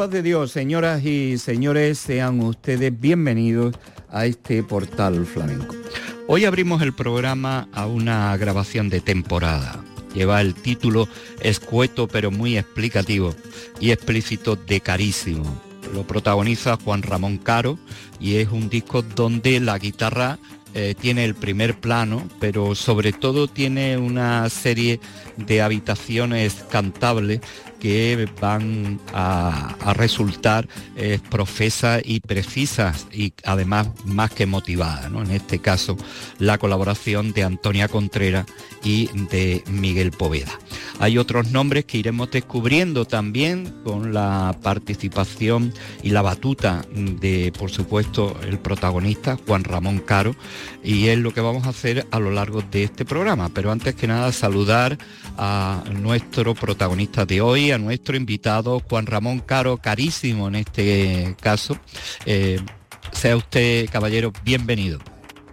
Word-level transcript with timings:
paz 0.00 0.10
de 0.10 0.22
Dios, 0.22 0.50
señoras 0.50 1.04
y 1.04 1.36
señores, 1.36 1.98
sean 1.98 2.40
ustedes 2.40 2.98
bienvenidos 2.98 3.74
a 4.08 4.24
este 4.24 4.62
portal 4.62 5.26
flamenco. 5.26 5.76
Hoy 6.26 6.46
abrimos 6.46 6.80
el 6.80 6.94
programa 6.94 7.68
a 7.74 7.84
una 7.84 8.34
grabación 8.38 8.88
de 8.88 9.02
temporada. 9.02 9.84
Lleva 10.14 10.40
el 10.40 10.54
título 10.54 11.06
escueto 11.42 12.08
pero 12.08 12.30
muy 12.30 12.56
explicativo 12.56 13.34
y 13.78 13.90
explícito 13.90 14.56
de 14.56 14.80
Carísimo. 14.80 15.44
Lo 15.92 16.06
protagoniza 16.06 16.78
Juan 16.82 17.02
Ramón 17.02 17.36
Caro 17.36 17.78
y 18.18 18.36
es 18.36 18.48
un 18.48 18.70
disco 18.70 19.02
donde 19.02 19.60
la 19.60 19.76
guitarra 19.76 20.38
eh, 20.72 20.94
tiene 20.98 21.24
el 21.24 21.34
primer 21.34 21.78
plano, 21.78 22.26
pero 22.38 22.74
sobre 22.76 23.12
todo 23.12 23.48
tiene 23.48 23.98
una 23.98 24.48
serie 24.48 25.00
de 25.36 25.60
habitaciones 25.60 26.64
cantables 26.70 27.40
que 27.80 28.28
van 28.40 29.00
a, 29.12 29.76
resultar 29.94 30.68
eh, 30.96 31.18
profesas 31.30 32.02
y 32.04 32.20
precisas 32.20 33.06
y 33.12 33.32
además 33.44 33.88
más 34.04 34.30
que 34.30 34.46
motivadas. 34.46 35.06
En 35.06 35.30
este 35.30 35.58
caso, 35.58 35.96
la 36.38 36.58
colaboración 36.58 37.32
de 37.32 37.42
Antonia 37.42 37.88
Contreras 37.88 38.46
y 38.84 39.08
de 39.30 39.64
Miguel 39.68 40.12
Poveda. 40.12 40.52
Hay 41.00 41.16
otros 41.16 41.50
nombres 41.50 41.86
que 41.86 41.96
iremos 41.98 42.30
descubriendo 42.30 43.06
también 43.06 43.72
con 43.84 44.12
la 44.12 44.54
participación 44.62 45.72
y 46.02 46.10
la 46.10 46.20
batuta 46.20 46.84
de, 46.94 47.52
por 47.58 47.70
supuesto, 47.70 48.38
el 48.42 48.58
protagonista, 48.58 49.38
Juan 49.46 49.64
Ramón 49.64 50.00
Caro, 50.00 50.36
y 50.84 51.08
es 51.08 51.18
lo 51.18 51.32
que 51.32 51.40
vamos 51.40 51.66
a 51.66 51.70
hacer 51.70 52.06
a 52.10 52.18
lo 52.18 52.30
largo 52.30 52.62
de 52.70 52.84
este 52.84 53.06
programa. 53.06 53.48
Pero 53.48 53.72
antes 53.72 53.94
que 53.94 54.06
nada, 54.06 54.30
saludar 54.32 54.98
a 55.38 55.82
nuestro 55.90 56.54
protagonista 56.54 57.24
de 57.24 57.40
hoy, 57.40 57.69
a 57.72 57.78
nuestro 57.78 58.16
invitado 58.16 58.80
Juan 58.80 59.06
Ramón 59.06 59.40
Caro, 59.40 59.76
carísimo 59.78 60.48
en 60.48 60.56
este 60.56 61.36
caso. 61.40 61.78
Eh, 62.26 62.58
sea 63.12 63.36
usted, 63.36 63.88
caballero, 63.90 64.32
bienvenido. 64.44 64.98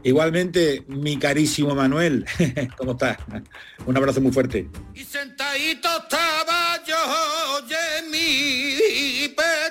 Igualmente, 0.03 0.83
mi 0.87 1.17
carísimo 1.17 1.75
Manuel, 1.75 2.25
¿cómo 2.77 2.93
estás? 2.93 3.17
Un 3.85 3.97
abrazo 3.97 4.21
muy 4.21 4.31
fuerte. 4.31 4.69
Y 4.93 5.03
sentadito 5.03 5.89
estaba 6.03 6.81
yo, 6.87 6.95
mi 8.09 9.27
petate, 9.29 9.67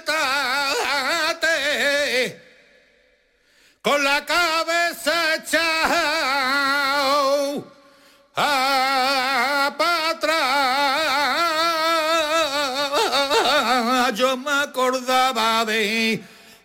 con 3.81 4.05
la 4.05 4.27
cabeza 4.27 4.76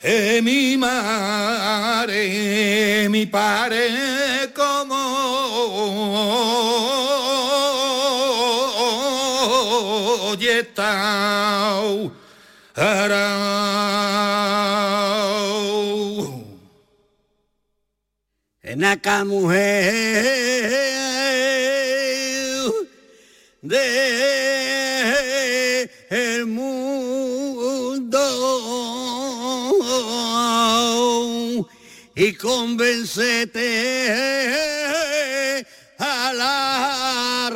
eh, 0.03 0.41
mi 0.41 0.77
madre, 0.77 2.19
mi 3.09 3.25
padre 3.25 4.51
como 4.55 5.41
está 10.61 11.71
en 18.63 18.83
acá 18.83 19.25
mujer 19.25 20.31
de 23.61 24.60
y 32.15 32.33
convencete 32.33 33.65
a 35.97 36.33
la 36.33 37.49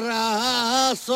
razón. 0.88 1.14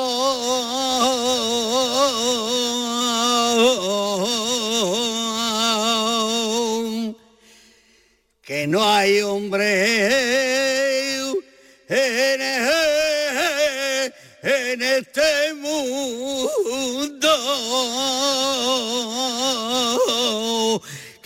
Que 8.41 8.67
no 8.67 8.83
hay 8.83 9.21
hombre 9.21 10.28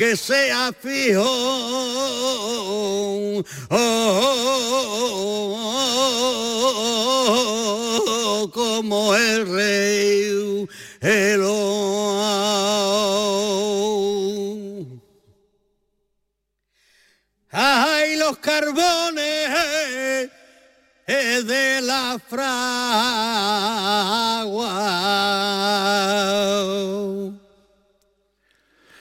que 0.03 0.17
sea 0.17 0.73
fijo 0.73 1.23
como 8.51 9.15
el 9.15 9.47
rey 9.47 10.67
Elón. 10.99 11.53
Ay, 17.51 18.17
los 18.17 18.37
carbones 18.39 19.49
de 21.07 21.81
la 21.81 22.19
fragua. 22.27 22.43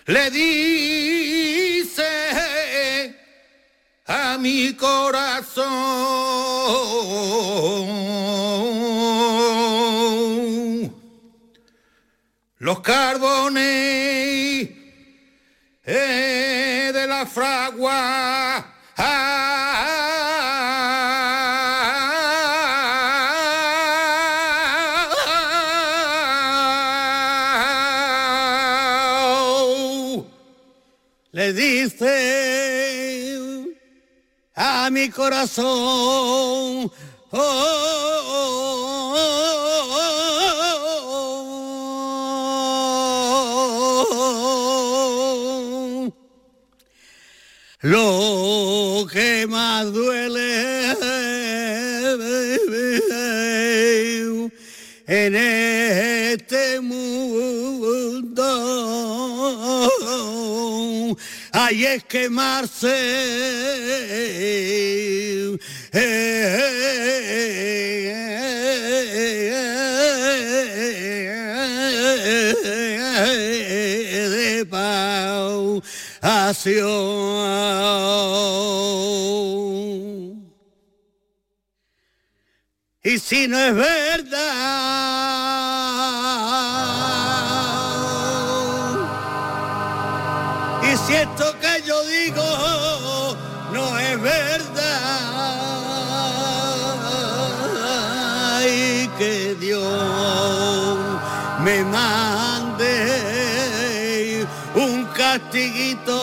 Le 0.06 0.30
dice 0.30 0.61
corazón. 4.76 5.72
Los 12.58 12.80
carbones 12.80 14.11
corazón. 35.12 36.90
oh, 37.30 37.81
y 61.72 61.86
es 61.86 62.04
quemarse. 62.04 62.92
De 74.32 74.64
pasión. 74.70 76.82
Y 83.04 83.18
si 83.18 83.48
no 83.48 83.58
es 83.58 83.74
verdad, 83.74 85.11
si 91.06 91.14
esto 91.14 91.58
que 91.60 91.82
yo 91.86 92.04
digo 92.04 93.36
no 93.72 93.98
es 93.98 94.20
verdad, 94.20 94.62
y 98.66 99.08
que 99.18 99.56
Dios 99.58 100.98
me 101.64 101.84
mande 101.84 102.92
un 104.74 105.04
castiguito 105.06 106.20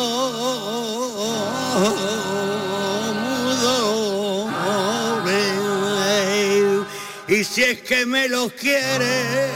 y 7.27 7.43
si 7.43 7.63
es 7.63 7.81
que 7.81 8.05
me 8.07 8.27
los 8.27 8.51
quiere 8.53 9.49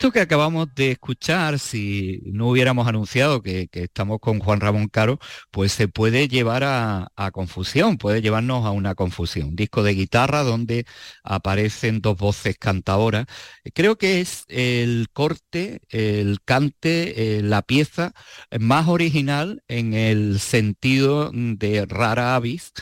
Esto 0.00 0.12
que 0.12 0.20
acabamos 0.20 0.74
de 0.74 0.92
escuchar, 0.92 1.58
si 1.58 2.22
no 2.24 2.48
hubiéramos 2.48 2.88
anunciado 2.88 3.42
que, 3.42 3.68
estamos 3.70 4.18
con 4.18 4.38
Juan 4.38 4.58
Ramón 4.58 4.88
Caro, 4.88 5.18
pues 5.50 5.72
se 5.72 5.88
puede 5.88 6.26
llevar 6.26 6.64
a, 6.64 7.30
confusión, 7.34 7.98
puede 7.98 8.22
llevarnos 8.22 8.64
a 8.64 8.70
una 8.70 8.94
confusión. 8.94 9.54
Disco 9.54 9.82
de 9.82 9.92
guitarra 9.92 10.42
donde 10.42 10.86
aparecen 11.22 12.00
dos 12.00 12.16
voces 12.16 12.56
cantadoras. 12.56 13.26
Creo 13.74 13.98
que 13.98 14.22
es 14.22 14.44
el 14.48 15.08
corte, 15.12 15.82
el 15.90 16.40
cante, 16.46 17.36
eh, 17.36 17.42
la 17.42 17.60
pieza 17.60 18.14
más 18.58 18.88
original 18.88 19.62
en 19.68 19.92
el 19.92 20.40
sentido 20.40 21.30
de 21.34 21.84
rara 21.84 22.36
avis 22.36 22.72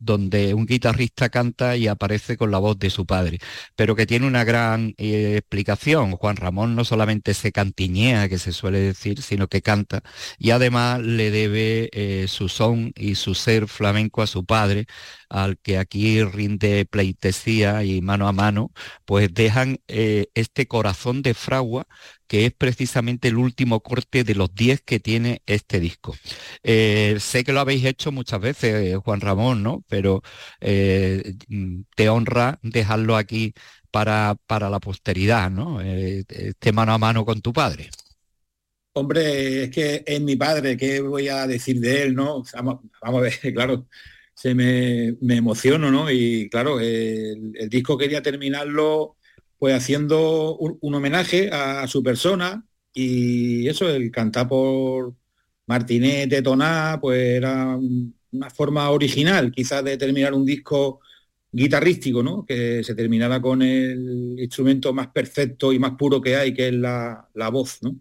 donde 0.00 0.54
un 0.54 0.66
guitarrista 0.66 1.28
canta 1.28 1.76
y 1.76 1.88
aparece 1.88 2.36
con 2.36 2.50
la 2.50 2.58
voz 2.58 2.78
de 2.78 2.90
su 2.90 3.06
padre, 3.06 3.38
pero 3.76 3.96
que 3.96 4.06
tiene 4.06 4.26
una 4.26 4.44
gran 4.44 4.94
eh, 4.98 5.36
explicación. 5.38 6.12
Juan 6.12 6.36
Ramón 6.36 6.74
no 6.76 6.84
solamente 6.84 7.34
se 7.34 7.52
cantiñea, 7.52 8.28
que 8.28 8.38
se 8.38 8.52
suele 8.52 8.78
decir, 8.80 9.22
sino 9.22 9.48
que 9.48 9.62
canta 9.62 10.02
y 10.38 10.50
además 10.50 11.00
le 11.00 11.30
debe 11.30 11.90
eh, 11.92 12.26
su 12.28 12.48
son 12.48 12.92
y 12.96 13.16
su 13.16 13.34
ser 13.34 13.68
flamenco 13.68 14.22
a 14.22 14.26
su 14.26 14.44
padre, 14.44 14.86
al 15.28 15.58
que 15.58 15.78
aquí 15.78 16.22
rinde 16.24 16.84
pleitesía 16.86 17.84
y 17.84 18.00
mano 18.00 18.28
a 18.28 18.32
mano, 18.32 18.72
pues 19.04 19.32
dejan 19.32 19.80
eh, 19.88 20.26
este 20.34 20.66
corazón 20.66 21.22
de 21.22 21.34
fragua 21.34 21.86
que 22.26 22.46
es 22.46 22.52
precisamente 22.52 23.28
el 23.28 23.36
último 23.36 23.80
corte 23.80 24.24
de 24.24 24.34
los 24.34 24.54
10 24.54 24.80
que 24.82 25.00
tiene 25.00 25.42
este 25.46 25.80
disco. 25.80 26.16
Eh, 26.62 27.16
sé 27.20 27.44
que 27.44 27.52
lo 27.52 27.60
habéis 27.60 27.84
hecho 27.84 28.12
muchas 28.12 28.40
veces, 28.40 28.74
eh, 28.74 28.96
Juan 28.96 29.20
Ramón, 29.20 29.62
¿no? 29.62 29.84
Pero 29.88 30.22
eh, 30.60 31.34
te 31.94 32.08
honra 32.08 32.58
dejarlo 32.62 33.16
aquí 33.16 33.54
para, 33.90 34.36
para 34.46 34.70
la 34.70 34.80
posteridad, 34.80 35.50
¿no? 35.50 35.80
este 35.80 36.72
mano 36.72 36.92
a 36.92 36.98
mano 36.98 37.24
con 37.24 37.40
tu 37.40 37.52
padre. 37.52 37.90
Hombre, 38.94 39.64
es 39.64 39.70
que 39.70 40.02
es 40.06 40.20
mi 40.20 40.36
padre, 40.36 40.76
¿qué 40.76 41.00
voy 41.00 41.28
a 41.28 41.46
decir 41.46 41.80
de 41.80 42.02
él, 42.02 42.14
no? 42.14 42.42
Vamos, 42.54 42.80
a 43.00 43.10
ver, 43.20 43.32
claro, 43.54 43.86
se 44.34 44.54
me, 44.54 45.16
me 45.20 45.36
emociono, 45.36 45.90
¿no? 45.90 46.10
Y 46.10 46.48
claro, 46.50 46.80
el 46.80 47.68
disco 47.70 47.96
quería 47.98 48.22
terminarlo 48.22 49.16
pues 49.58 49.74
haciendo 49.74 50.56
un, 50.58 50.94
homenaje 50.94 51.50
a, 51.50 51.86
su 51.88 52.02
persona 52.02 52.66
y 52.92 53.66
eso, 53.68 53.88
el 53.88 54.10
cantar 54.10 54.48
por 54.48 55.14
Martinet 55.66 56.28
de 56.28 56.42
Toná, 56.42 56.98
pues 57.00 57.18
era 57.20 57.78
una 58.32 58.50
forma 58.50 58.90
original 58.90 59.52
quizás 59.52 59.84
de 59.84 59.96
terminar 59.96 60.34
un 60.34 60.44
disco 60.44 61.00
guitarrístico, 61.52 62.22
¿no? 62.22 62.44
Que 62.44 62.84
se 62.84 62.94
terminara 62.94 63.40
con 63.40 63.62
el 63.62 64.36
instrumento 64.38 64.92
más 64.92 65.08
perfecto 65.08 65.72
y 65.72 65.78
más 65.78 65.92
puro 65.92 66.20
que 66.20 66.36
hay, 66.36 66.52
que 66.52 66.68
es 66.68 66.74
la, 66.74 67.28
la 67.34 67.48
voz, 67.50 67.78
¿no? 67.82 67.96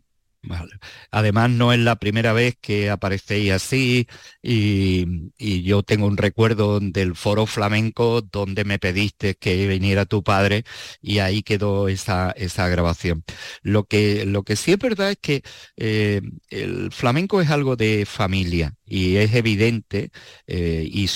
Además, 1.12 1.50
no 1.50 1.74
es 1.74 1.80
la 1.80 1.96
primera 1.98 2.34
vez 2.34 2.56
que 2.60 2.90
aparecéis 2.90 3.52
así 3.52 4.08
y, 4.42 5.32
yo 5.64 5.84
tengo 5.84 6.08
un 6.08 6.18
recuerdo 6.18 6.80
del 6.80 7.16
foro 7.16 7.46
flamenco 7.46 8.22
donde 8.22 8.66
me 8.66 8.80
pediste 8.80 9.36
que 9.36 9.68
viniera 9.68 10.06
tu 10.06 10.24
padre 10.24 10.64
y 11.02 11.20
ahí 11.20 11.44
quedó 11.44 11.88
esa, 11.88 12.32
esa 12.32 12.68
grabación. 12.68 13.24
Lo 13.62 13.86
que, 13.86 14.26
lo 14.26 14.44
que 14.44 14.56
sí 14.56 14.74
es 14.74 14.80
verdad 14.80 15.12
es 15.12 15.18
que 15.22 15.44
eh, 15.78 16.22
el 16.50 16.92
flamenco 16.92 17.42
es 17.42 17.50
algo 17.50 17.76
de 17.76 18.06
familia 18.06 18.76
y 18.94 19.18
es 19.18 19.34
evidente 19.34 20.12
eh, 20.46 20.88
y 20.88 21.08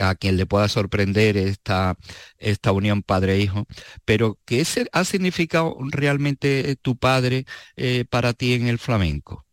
a 0.00 0.14
quien 0.16 0.36
le 0.36 0.46
pueda 0.46 0.66
sorprender 0.66 1.36
esta, 1.36 1.96
esta 2.38 2.72
unión 2.72 3.04
padre-hijo, 3.04 3.66
pero 4.04 4.40
¿qué 4.44 4.64
ha 4.90 5.04
significado 5.04 5.76
realmente 5.92 6.74
tu 6.82 6.96
padre 6.96 7.44
eh, 7.76 8.04
para 8.10 8.32
ti 8.32 8.54
en 8.54 8.66
el 8.66 8.80
flamenco? 8.80 9.46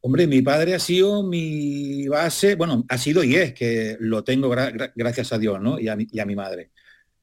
Hombre, 0.00 0.26
mi 0.26 0.42
padre 0.42 0.74
ha 0.74 0.80
sido 0.80 1.22
mi 1.22 2.08
base, 2.08 2.56
bueno, 2.56 2.84
ha 2.88 2.98
sido 2.98 3.22
y 3.22 3.36
es, 3.36 3.54
que 3.54 3.96
lo 4.00 4.24
tengo 4.24 4.50
gracias 4.96 5.32
a 5.32 5.38
Dios, 5.38 5.60
¿no? 5.60 5.78
Y 5.78 5.86
a, 5.86 5.94
mi, 5.94 6.08
a 6.20 6.26
mi 6.26 6.34
madre. 6.34 6.72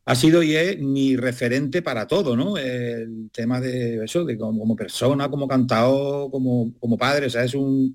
Ha 0.06 0.16
sido 0.16 0.42
y 0.42 0.56
es 0.56 0.80
mi 0.80 1.18
referente 1.18 1.82
para 1.82 2.08
todo, 2.08 2.38
¿no? 2.38 2.58
El 2.58 3.30
tema 3.32 3.60
de 3.60 4.04
eso, 4.04 4.24
de 4.24 4.38
como, 4.38 4.76
persona, 4.78 5.30
como 5.30 5.48
cantado, 5.48 6.32
como, 6.32 6.74
como 6.80 6.98
padre, 6.98 7.28
o 7.28 7.30
sea, 7.30 7.44
es 7.44 7.54
un, 7.54 7.94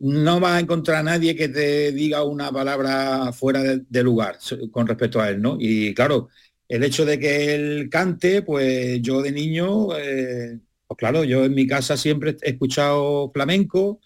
no 0.00 0.40
vas 0.40 0.52
a 0.52 0.60
encontrar 0.60 0.98
a 0.98 1.02
nadie 1.02 1.36
que 1.36 1.48
te 1.48 1.92
diga 1.92 2.24
una 2.24 2.50
palabra 2.50 3.32
fuera 3.32 3.62
de, 3.62 4.02
lugar 4.02 4.38
con 4.70 4.86
respecto 4.86 5.20
a 5.20 5.28
él, 5.30 5.42
¿no? 5.42 5.56
Y 5.60 5.94
claro, 5.94 6.30
el 6.68 6.84
hecho 6.84 7.04
de 7.04 7.18
que 7.18 7.54
él 7.54 7.88
cante, 7.90 8.42
pues 8.42 9.00
yo 9.02 9.22
de 9.22 9.32
niño, 9.32 9.96
eh, 9.98 10.58
pues 10.86 10.98
claro, 10.98 11.24
yo 11.24 11.44
en 11.44 11.54
mi 11.54 11.66
casa 11.66 11.96
siempre 11.96 12.36
he 12.42 12.50
escuchado 12.50 13.30
flamenco 13.32 14.00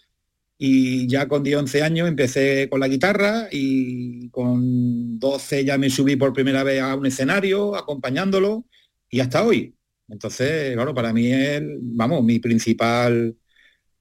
y 0.57 1.07
ya 1.07 1.27
con 1.27 1.43
10, 1.43 1.57
11 1.59 1.83
años 1.83 2.07
empecé 2.07 2.69
con 2.69 2.79
la 2.79 2.87
guitarra 2.87 3.47
y 3.51 4.29
con 4.29 5.19
12 5.19 5.65
ya 5.65 5.77
me 5.77 5.89
subí 5.89 6.15
por 6.17 6.33
primera 6.33 6.63
vez 6.63 6.81
a 6.81 6.95
un 6.95 7.05
escenario 7.05 7.75
acompañándolo 7.75 8.65
y 9.09 9.19
hasta 9.21 9.43
hoy. 9.43 9.75
Entonces, 10.09 10.73
claro, 10.75 10.93
para 10.93 11.13
mí 11.13 11.31
es, 11.31 11.61
vamos, 11.81 12.23
mi 12.23 12.39
principal 12.39 13.35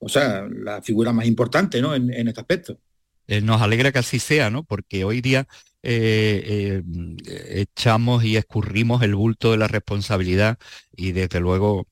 o 0.04 0.08
sea, 0.08 0.46
la 0.50 0.82
figura 0.82 1.12
más 1.12 1.26
importante 1.26 1.80
¿no? 1.80 1.94
en, 1.94 2.10
este 2.10 2.40
aspecto. 2.40 2.78
Eh, 3.26 3.40
nos 3.40 3.62
alegra 3.62 3.90
que 3.90 4.00
así 4.00 4.18
sea, 4.18 4.50
¿no? 4.50 4.64
Porque 4.64 5.04
hoy 5.04 5.22
día 5.22 5.48
eh, 5.82 6.82
eh, 7.26 7.62
echamos 7.62 8.22
y 8.22 8.36
escurrimos 8.36 9.02
el 9.02 9.14
bulto 9.14 9.52
de 9.52 9.56
la 9.56 9.66
responsabilidad 9.66 10.58
y 10.94 11.12
desde 11.12 11.40
luego 11.40 11.86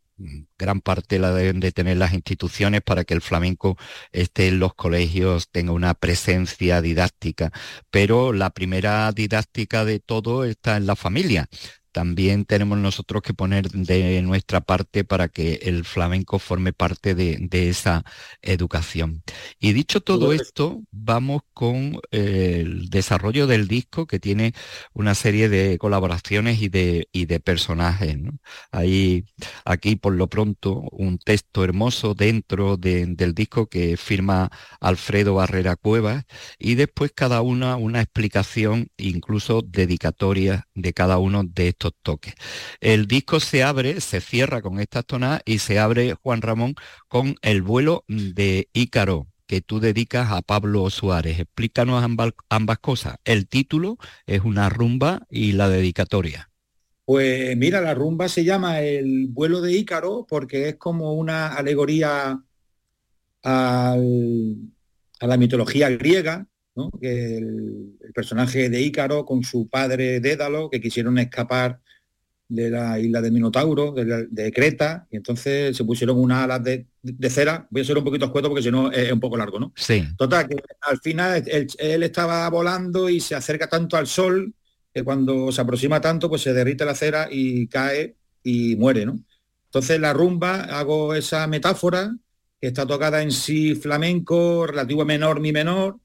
gran 0.58 0.82
parte 0.82 1.18
la 1.18 1.32
deben 1.32 1.58
de 1.58 1.72
tener 1.72 1.96
las 1.96 2.12
instituciones 2.12 2.82
para 2.82 3.04
que 3.04 3.14
el 3.14 3.22
flamenco 3.22 3.76
esté 4.12 4.48
en 4.48 4.60
los 4.60 4.74
colegios, 4.74 5.48
tenga 5.50 5.72
una 5.72 5.94
presencia 5.94 6.82
didáctica, 6.82 7.50
pero 7.90 8.32
la 8.32 8.50
primera 8.50 9.10
didáctica 9.12 9.84
de 9.84 10.00
todo 10.00 10.44
está 10.44 10.76
en 10.76 10.86
la 10.86 10.96
familia 10.96 11.48
también 11.92 12.44
tenemos 12.44 12.78
nosotros 12.78 13.22
que 13.22 13.34
poner 13.34 13.68
de 13.70 14.22
nuestra 14.22 14.60
parte 14.60 15.04
para 15.04 15.28
que 15.28 15.60
el 15.62 15.84
flamenco 15.84 16.38
forme 16.38 16.72
parte 16.72 17.14
de, 17.14 17.48
esa 17.52 18.04
educación. 18.40 19.22
Y 19.60 19.72
dicho 19.72 20.00
todo 20.00 20.32
esto, 20.32 20.82
vamos 20.90 21.42
con 21.54 22.00
eh, 22.10 22.62
el 22.62 22.88
desarrollo 22.88 23.46
del 23.46 23.68
disco 23.68 24.06
que 24.06 24.18
tiene 24.18 24.54
una 24.94 25.14
serie 25.14 25.48
de 25.48 25.78
colaboraciones 25.78 26.60
y 26.62 26.68
de, 26.68 27.08
de 27.12 27.40
personajes. 27.40 28.16
Hay 28.70 29.26
aquí 29.64 29.96
por 29.96 30.14
lo 30.14 30.28
pronto 30.28 30.82
un 30.92 31.18
texto 31.18 31.64
hermoso 31.64 32.14
dentro 32.14 32.76
del 32.76 33.34
disco 33.34 33.66
que 33.66 33.96
firma 33.96 34.50
Alfredo 34.80 35.34
Barrera 35.34 35.76
Cuevas 35.76 36.24
y 36.58 36.74
después 36.74 37.12
cada 37.14 37.42
una 37.42 37.76
una 37.76 38.00
explicación, 38.00 38.88
incluso 38.96 39.62
dedicatoria 39.62 40.68
de 40.74 40.92
cada 40.92 41.18
uno 41.18 41.42
de 41.44 41.68
estos 41.68 41.81
toques. 41.90 42.34
El 42.80 43.06
disco 43.06 43.40
se 43.40 43.62
abre, 43.62 44.00
se 44.00 44.20
cierra 44.20 44.62
con 44.62 44.78
estas 44.80 45.04
tonadas 45.04 45.42
y 45.44 45.58
se 45.58 45.78
abre, 45.78 46.14
Juan 46.22 46.42
Ramón, 46.42 46.74
con 47.08 47.36
el 47.42 47.62
vuelo 47.62 48.04
de 48.08 48.68
Ícaro 48.72 49.26
que 49.46 49.60
tú 49.60 49.80
dedicas 49.80 50.30
a 50.30 50.40
Pablo 50.40 50.88
Suárez. 50.88 51.38
Explícanos 51.38 52.02
ambas, 52.02 52.78
cosas. 52.78 53.16
El 53.24 53.48
título 53.48 53.98
es 54.24 54.40
una 54.40 54.70
rumba 54.70 55.26
y 55.28 55.52
la 55.52 55.68
dedicatoria. 55.68 56.48
Pues 57.04 57.54
mira, 57.56 57.82
la 57.82 57.92
rumba 57.92 58.28
se 58.28 58.44
llama 58.44 58.80
El 58.80 59.26
vuelo 59.28 59.60
de 59.60 59.72
Ícaro 59.72 60.24
porque 60.26 60.70
es 60.70 60.76
como 60.76 61.12
una 61.14 61.48
alegoría 61.48 62.42
a 63.44 63.96
la 65.20 65.36
mitología 65.36 65.90
griega 65.90 66.46
el, 67.00 67.98
personaje 68.14 68.68
de 68.68 68.80
Ícaro 68.80 69.24
con 69.24 69.42
su 69.42 69.68
padre 69.68 70.20
Dédalo, 70.20 70.70
que 70.70 70.80
quisieron 70.80 71.18
escapar 71.18 71.80
de 72.48 72.70
la 72.70 72.98
isla 72.98 73.22
de 73.22 73.30
Minotauro, 73.30 73.92
de, 73.92 74.52
Creta, 74.52 75.06
y 75.10 75.16
entonces 75.16 75.74
se 75.74 75.84
pusieron 75.84 76.18
unas 76.18 76.44
alas 76.44 76.62
de, 76.62 76.86
cera. 77.30 77.66
Voy 77.70 77.80
a 77.80 77.84
ser 77.84 77.96
un 77.96 78.04
poquito 78.04 78.26
escueto 78.26 78.48
porque 78.48 78.62
si 78.62 78.70
no 78.70 78.92
es, 78.92 79.10
un 79.10 79.20
poco 79.20 79.38
largo, 79.38 79.58
¿no? 79.58 79.72
Sí. 79.74 80.04
Total, 80.18 80.46
que 80.48 80.56
al 80.82 80.98
final 81.00 81.42
él, 81.46 82.02
estaba 82.02 82.48
volando 82.50 83.08
y 83.08 83.20
se 83.20 83.34
acerca 83.34 83.68
tanto 83.68 83.96
al 83.96 84.06
sol 84.06 84.54
que 84.92 85.02
cuando 85.02 85.50
se 85.50 85.62
aproxima 85.62 86.00
tanto, 86.00 86.28
pues 86.28 86.42
se 86.42 86.52
derrite 86.52 86.84
la 86.84 86.94
cera 86.94 87.28
y 87.30 87.66
cae 87.68 88.16
y 88.42 88.76
muere, 88.76 89.06
¿no? 89.06 89.18
Entonces 89.66 89.98
la 89.98 90.12
rumba, 90.12 90.64
hago 90.64 91.14
esa 91.14 91.46
metáfora 91.46 92.14
que 92.60 92.66
está 92.66 92.86
tocada 92.86 93.22
en 93.22 93.32
sí 93.32 93.74
flamenco, 93.74 94.66
relativo 94.66 95.02
a 95.02 95.06
menor, 95.06 95.40
mi 95.40 95.52
menor, 95.52 95.98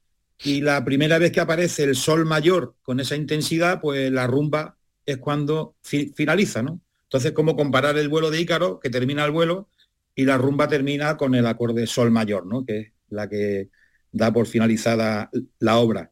y 0.44 0.62
la 0.62 0.84
primera 0.86 1.18
vez 1.18 1.32
que 1.32 1.40
aparece 1.40 1.84
el 1.84 1.96
sol 1.96 2.26
mayor 2.26 2.76
con 2.84 3.00
esa 3.00 3.16
intensidad, 3.16 3.82
pues 3.82 4.12
la 4.12 4.28
rumba 4.28 4.78
es 5.06 5.18
cuando 5.18 5.76
finaliza, 5.82 6.62
¿no? 6.62 6.82
Entonces, 7.04 7.32
como 7.32 7.56
comparar 7.56 7.98
el 7.98 8.10
vuelo 8.10 8.30
de 8.30 8.42
Ícaro, 8.42 8.80
que 8.80 8.90
termina 8.90 9.24
el 9.24 9.32
vuelo, 9.32 9.70
y 10.14 10.26
la 10.26 10.38
rumba 10.38 10.68
termina 10.68 11.16
con 11.16 11.36
el 11.36 11.46
acorde 11.48 11.88
sol 11.88 12.12
mayor, 12.12 12.46
¿no? 12.46 12.66
Que 12.66 12.80
es 12.80 12.92
la 13.10 13.30
que 13.30 13.70
da 14.12 14.34
por 14.34 14.48
finalizada 14.48 15.30
la 15.60 15.78
obra. 15.78 16.12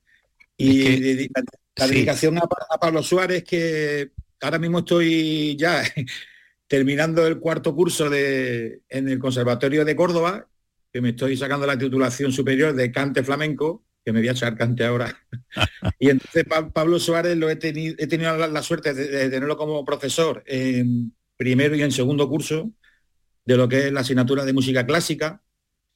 Y 0.58 1.28
la, 1.76 1.88
dedicación 1.88 2.38
a, 2.38 2.44
Pablo 2.80 3.04
Suárez, 3.04 3.44
que 3.44 4.12
ahora 4.42 4.60
mismo 4.60 4.80
estoy 4.80 5.58
ya 5.58 5.84
terminando 6.68 7.28
el 7.28 7.40
cuarto 7.40 7.76
curso 7.76 8.10
de, 8.10 8.82
en 8.88 9.10
el 9.10 9.20
Conservatorio 9.20 9.84
de 9.84 9.96
Córdoba, 9.96 10.48
que 10.94 11.02
me 11.02 11.10
estoy 11.10 11.36
sacando 11.36 11.68
la 11.68 11.78
titulación 11.78 12.32
superior 12.32 12.74
de 12.74 12.92
cante 12.92 13.24
flamenco, 13.24 13.84
que 14.06 14.14
me 14.14 14.20
voy 14.20 14.30
a 14.30 14.34
echar 14.34 14.56
cante 14.56 14.86
ahora. 14.86 15.18
y 16.00 16.12
entonces 16.12 16.46
Pablo 16.72 17.00
Suárez 17.00 17.36
lo 17.36 17.50
he 17.50 17.56
tenido, 17.56 17.96
he 17.98 18.06
tenido 18.06 18.38
la, 18.38 18.62
suerte 18.62 18.94
de, 18.94 19.30
tenerlo 19.30 19.58
como 19.58 19.84
profesor 19.84 20.44
en 20.46 21.14
primero 21.36 21.76
y 21.76 21.82
en 21.82 21.92
segundo 21.92 22.30
curso 22.30 22.72
de 23.44 23.58
lo 23.58 23.68
que 23.68 23.88
es 23.88 23.92
la 23.92 24.02
asignatura 24.02 24.46
de 24.46 24.54
música 24.54 24.86
clásica. 24.86 25.42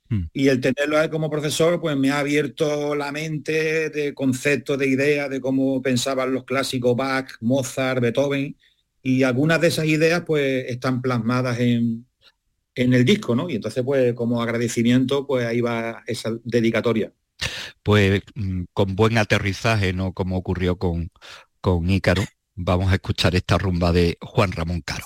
Hmm. 0.10 0.24
Y 0.34 0.48
el 0.48 0.60
tenerlo 0.60 0.98
como 1.12 1.30
profesor, 1.30 1.80
pues 1.80 1.96
me 1.96 2.10
ha 2.10 2.20
abierto 2.20 2.96
la 2.96 3.12
mente 3.12 3.92
de 3.92 4.16
conceptos, 4.16 4.80
de 4.80 4.88
ideas, 4.88 5.30
de 5.30 5.40
cómo 5.40 5.80
pensaban 5.84 6.34
los 6.34 6.46
clásicos 6.46 6.96
Bach, 6.96 7.30
Mozart, 7.42 8.02
Beethoven. 8.02 8.58
Y 9.04 9.22
algunas 9.22 9.62
de 9.62 9.68
esas 9.68 9.86
ideas, 9.86 10.24
pues, 10.26 10.66
están 10.68 11.02
plasmadas 11.02 11.60
en, 11.60 12.08
en 12.76 12.94
el 12.94 13.06
disco, 13.06 13.36
¿no? 13.36 13.50
Y 13.50 13.56
entonces, 13.56 13.84
pues, 13.84 14.14
como 14.14 14.42
agradecimiento, 14.42 15.28
pues 15.28 15.46
ahí 15.46 15.62
va 15.62 16.04
esa 16.08 16.38
dedicatoria 16.44 17.14
pues 17.84 18.22
mm, 18.36 18.64
con 18.74 18.96
buen 18.96 19.18
aterrizaje, 19.18 19.94
no 19.94 20.14
como 20.14 20.38
ocurrió 20.38 20.78
con, 20.78 21.12
con 21.62 21.90
Ícaro, 21.90 22.24
vamos 22.56 22.92
a 22.92 22.96
escuchar 22.96 23.36
esta 23.36 23.58
rumba 23.58 23.92
de 23.92 24.18
Juan 24.22 24.52
Ramón 24.52 24.82
Caro. 24.82 25.06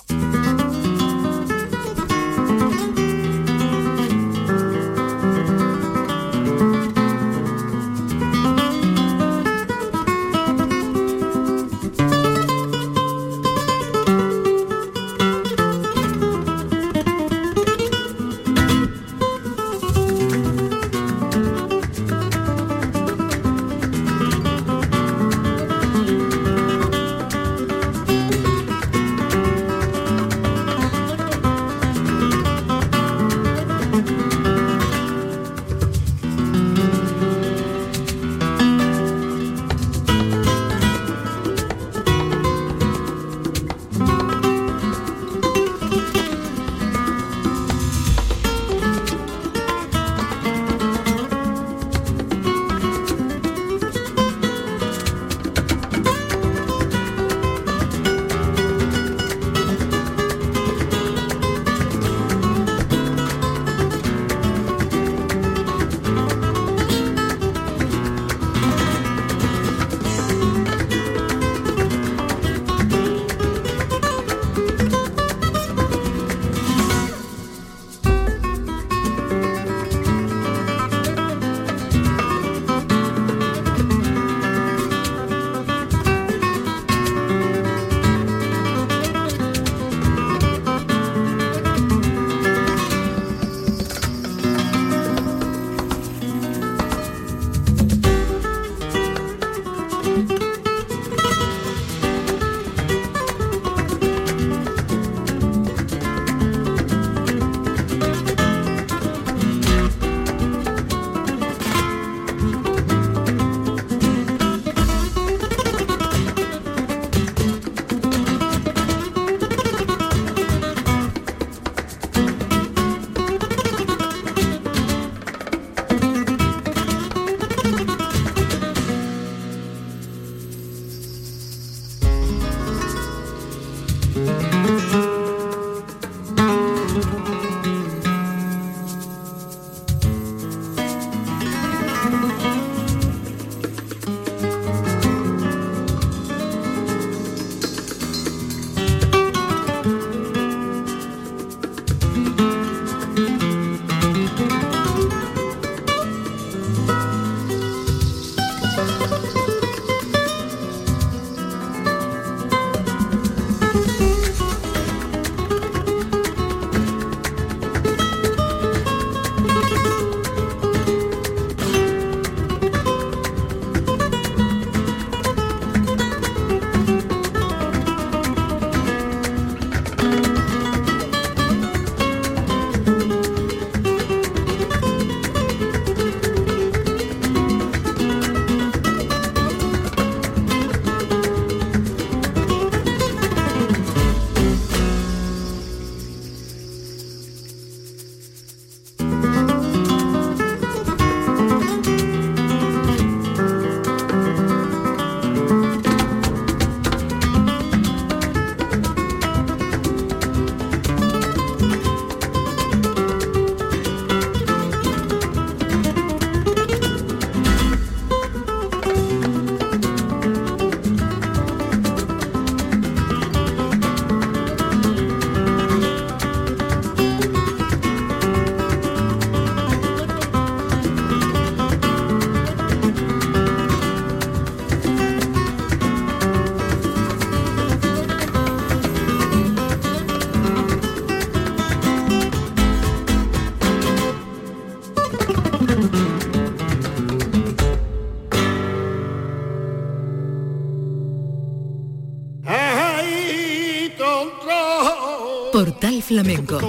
Flamenco. 256.14 256.60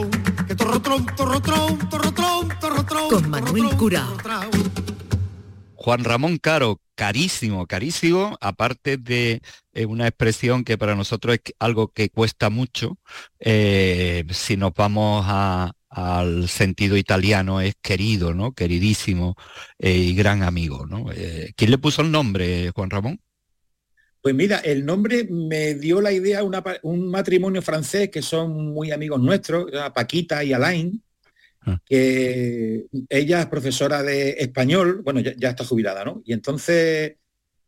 Con 3.09 3.29
Manuel 3.29 3.77
Curao. 3.77 4.17
Juan 5.75 6.03
Ramón 6.03 6.39
Caro, 6.39 6.81
carísimo, 6.95 7.67
carísimo, 7.67 8.39
aparte 8.41 8.97
de 8.97 9.43
eh, 9.73 9.85
una 9.85 10.07
expresión 10.07 10.63
que 10.63 10.79
para 10.79 10.95
nosotros 10.95 11.35
es 11.35 11.53
algo 11.59 11.89
que 11.89 12.09
cuesta 12.09 12.49
mucho, 12.49 12.97
eh, 13.39 14.25
si 14.31 14.57
nos 14.57 14.73
vamos 14.73 15.23
al 15.89 16.49
sentido 16.49 16.97
italiano 16.97 17.61
es 17.61 17.75
querido, 17.83 18.33
¿no? 18.33 18.53
Queridísimo 18.53 19.35
eh, 19.77 19.95
y 19.95 20.15
gran 20.15 20.41
amigo, 20.41 20.87
¿no? 20.87 21.05
¿Quién 21.55 21.69
le 21.69 21.77
puso 21.77 22.01
el 22.01 22.09
nombre, 22.09 22.71
Juan 22.71 22.89
Ramón? 22.89 23.19
Pues 24.25 24.33
mira, 24.33 24.57
el 24.57 24.83
nombre 24.83 25.27
me 25.29 25.75
dio 25.75 26.01
la 26.01 26.11
idea 26.11 26.41
un 26.81 27.11
matrimonio 27.11 27.61
francés 27.61 28.09
que 28.09 28.23
son 28.23 28.73
muy 28.73 28.89
amigos 28.89 29.21
nuestros, 29.21 29.67
Paquita 29.93 30.43
y 30.43 30.51
Alain, 30.51 30.99
Ah. 31.61 31.79
que 31.85 32.85
ella 33.07 33.41
es 33.41 33.45
profesora 33.45 34.01
de 34.01 34.31
español, 34.31 35.01
bueno, 35.03 35.19
ya, 35.19 35.49
está 35.49 35.63
jubilada, 35.63 36.03
¿no? 36.03 36.23
Y 36.25 36.33
entonces, 36.33 37.17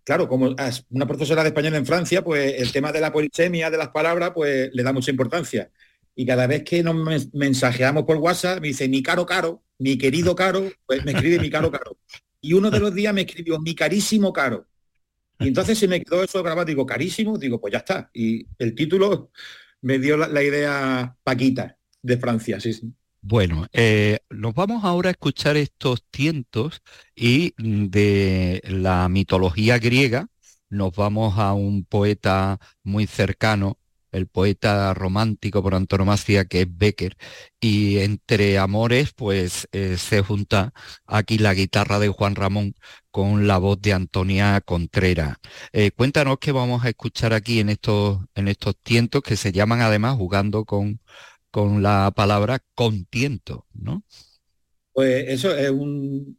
claro, 0.04 0.28
como 0.28 0.56
una 0.90 1.08
profesora 1.08 1.44
de 1.44 1.50
español 1.50 1.76
en 1.76 1.86
Francia, 1.86 2.24
pues 2.24 2.56
el 2.60 2.72
tema 2.72 2.92
de 2.92 3.02
la 3.02 3.12
polisemia 3.14 3.70
de 3.70 3.78
las 3.78 3.90
palabras, 3.90 4.32
pues 4.34 4.72
le 4.74 4.82
da 4.82 4.94
mucha 4.94 5.12
importancia. 5.12 5.70
Y 6.16 6.26
cada 6.26 6.48
vez 6.48 6.64
que 6.64 6.82
nos 6.82 7.32
mensajeamos 7.36 8.04
por 8.04 8.18
WhatsApp, 8.18 8.62
me 8.62 8.70
dice, 8.70 8.90
mi 8.90 9.04
caro 9.04 9.28
caro, 9.28 9.64
mi 9.78 9.96
querido 9.96 10.36
caro, 10.36 10.72
pues 10.88 11.06
me 11.06 11.12
escribe 11.12 11.38
mi 11.38 11.52
caro 11.52 11.72
caro. 11.72 11.98
Y 12.42 12.54
uno 12.54 12.72
de 12.72 12.80
los 12.80 12.96
días 12.96 13.14
me 13.14 13.22
escribió, 13.22 13.60
mi 13.60 13.76
carísimo 13.76 14.34
caro. 14.34 14.66
Y 15.40 15.48
entonces 15.48 15.78
se 15.78 15.88
me 15.88 16.02
quedó 16.02 16.24
eso 16.24 16.42
grabado, 16.42 16.66
digo, 16.66 16.86
carísimo, 16.86 17.38
digo, 17.38 17.60
pues 17.62 17.72
ya 17.72 17.80
está. 17.80 18.10
Y 18.14 18.48
el 18.58 18.74
título 18.76 19.32
me 19.82 20.00
dio 20.00 20.18
la, 20.18 20.44
idea 20.44 21.16
Paquita 21.24 21.78
de 22.02 22.18
Francia, 22.18 22.60
sí, 22.60 22.74
sí. 22.74 22.94
Bueno, 23.22 23.68
eh, 23.74 24.20
nos 24.30 24.54
vamos 24.54 24.84
ahora 24.84 25.10
a 25.10 25.12
escuchar 25.12 25.58
estos 25.58 26.04
tientos 26.10 26.82
y 27.16 27.54
mm, 27.58 27.86
de 27.88 28.62
la 28.66 29.10
mitología 29.10 29.80
griega 29.80 30.28
nos 30.70 30.96
vamos 30.96 31.38
a 31.38 31.54
un 31.54 31.86
poeta 31.86 32.60
muy 32.84 33.08
cercano, 33.08 33.78
el 34.18 34.28
poeta 34.28 34.94
romántico 34.94 35.64
por 35.64 35.76
antonomasia 35.76 36.46
que 36.46 36.62
es 36.62 36.68
Becker, 36.70 37.16
y 37.60 38.00
entre 38.00 38.58
amores 38.58 39.14
pues 39.14 39.68
eh, 39.72 39.98
se 39.98 40.22
junta 40.22 40.74
aquí 41.06 41.38
la 41.38 41.54
guitarra 41.54 42.00
de 42.00 42.10
Juan 42.10 42.36
Ramón 42.36 42.76
con 43.12 43.48
la 43.48 43.58
voz 43.58 43.82
de 43.82 43.94
Antonia 43.94 44.62
Contreras. 44.62 45.38
Eh, 45.74 45.92
cuéntanos 45.92 46.38
qué 46.40 46.52
vamos 46.52 46.84
a 46.86 46.90
escuchar 46.90 47.34
aquí 47.34 47.60
en 47.60 47.70
estos, 47.70 48.20
en 48.36 48.48
estos 48.48 48.76
tientos 48.84 49.22
que 49.24 49.38
se 49.38 49.52
llaman 49.52 49.82
además 49.82 50.18
jugando 50.18 50.66
con 50.66 51.00
con 51.58 51.82
la 51.82 52.12
palabra 52.16 52.60
contiento, 52.76 53.66
¿no? 53.74 54.04
Pues 54.94 55.26
eso 55.28 55.56
es 55.56 55.72
un, 55.72 56.38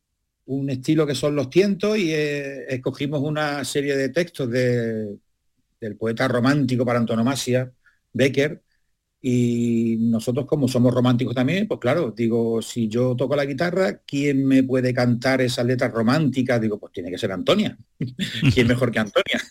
estilo 0.68 1.06
que 1.08 1.16
son 1.16 1.34
los 1.34 1.50
tientos 1.50 1.98
y 1.98 2.12
eh, 2.12 2.72
escogimos 2.72 3.20
una 3.22 3.64
serie 3.64 3.96
de 3.96 4.10
textos 4.10 4.48
del 5.80 5.96
poeta 5.96 6.28
romántico 6.28 6.84
para 6.84 6.98
antonomasia, 6.98 7.72
Becker, 8.12 8.62
y 9.20 9.96
nosotros 9.98 10.46
como 10.46 10.68
somos 10.68 10.94
románticos 10.94 11.34
también, 11.34 11.66
pues 11.66 11.80
claro, 11.80 12.12
digo, 12.16 12.62
si 12.62 12.88
yo 12.88 13.16
toco 13.16 13.34
la 13.34 13.44
guitarra, 13.44 13.98
¿quién 14.06 14.46
me 14.46 14.62
puede 14.62 14.94
cantar 14.94 15.40
esas 15.40 15.66
letras 15.66 15.92
románticas? 15.92 16.60
Digo, 16.60 16.78
pues 16.78 16.92
tiene 16.92 17.10
que 17.10 17.18
ser 17.18 17.32
Antonia. 17.32 17.76
¿Quién 18.54 18.68
mejor 18.68 18.92
que 18.92 19.00
Antonia? 19.00 19.42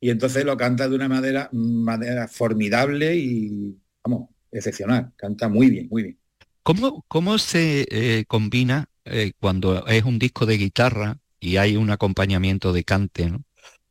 Y 0.00 0.10
entonces 0.10 0.44
lo 0.44 0.56
canta 0.56 0.88
de 0.88 0.96
una 0.96 1.08
manera, 1.08 1.48
manera 1.52 2.26
formidable 2.28 3.16
y, 3.16 3.78
vamos, 4.04 4.30
excepcional, 4.50 5.12
canta 5.16 5.48
muy 5.48 5.70
bien, 5.70 5.88
muy 5.88 6.02
bien. 6.02 6.18
¿Cómo, 6.62 7.04
cómo 7.06 7.38
se 7.38 7.86
eh, 7.90 8.24
combina 8.26 8.86
eh, 9.04 9.32
cuando 9.38 9.86
es 9.86 10.02
un 10.02 10.18
disco 10.18 10.44
de 10.46 10.58
guitarra 10.58 11.18
y 11.38 11.58
hay 11.58 11.76
un 11.76 11.90
acompañamiento 11.90 12.72
de 12.72 12.82
cante, 12.82 13.32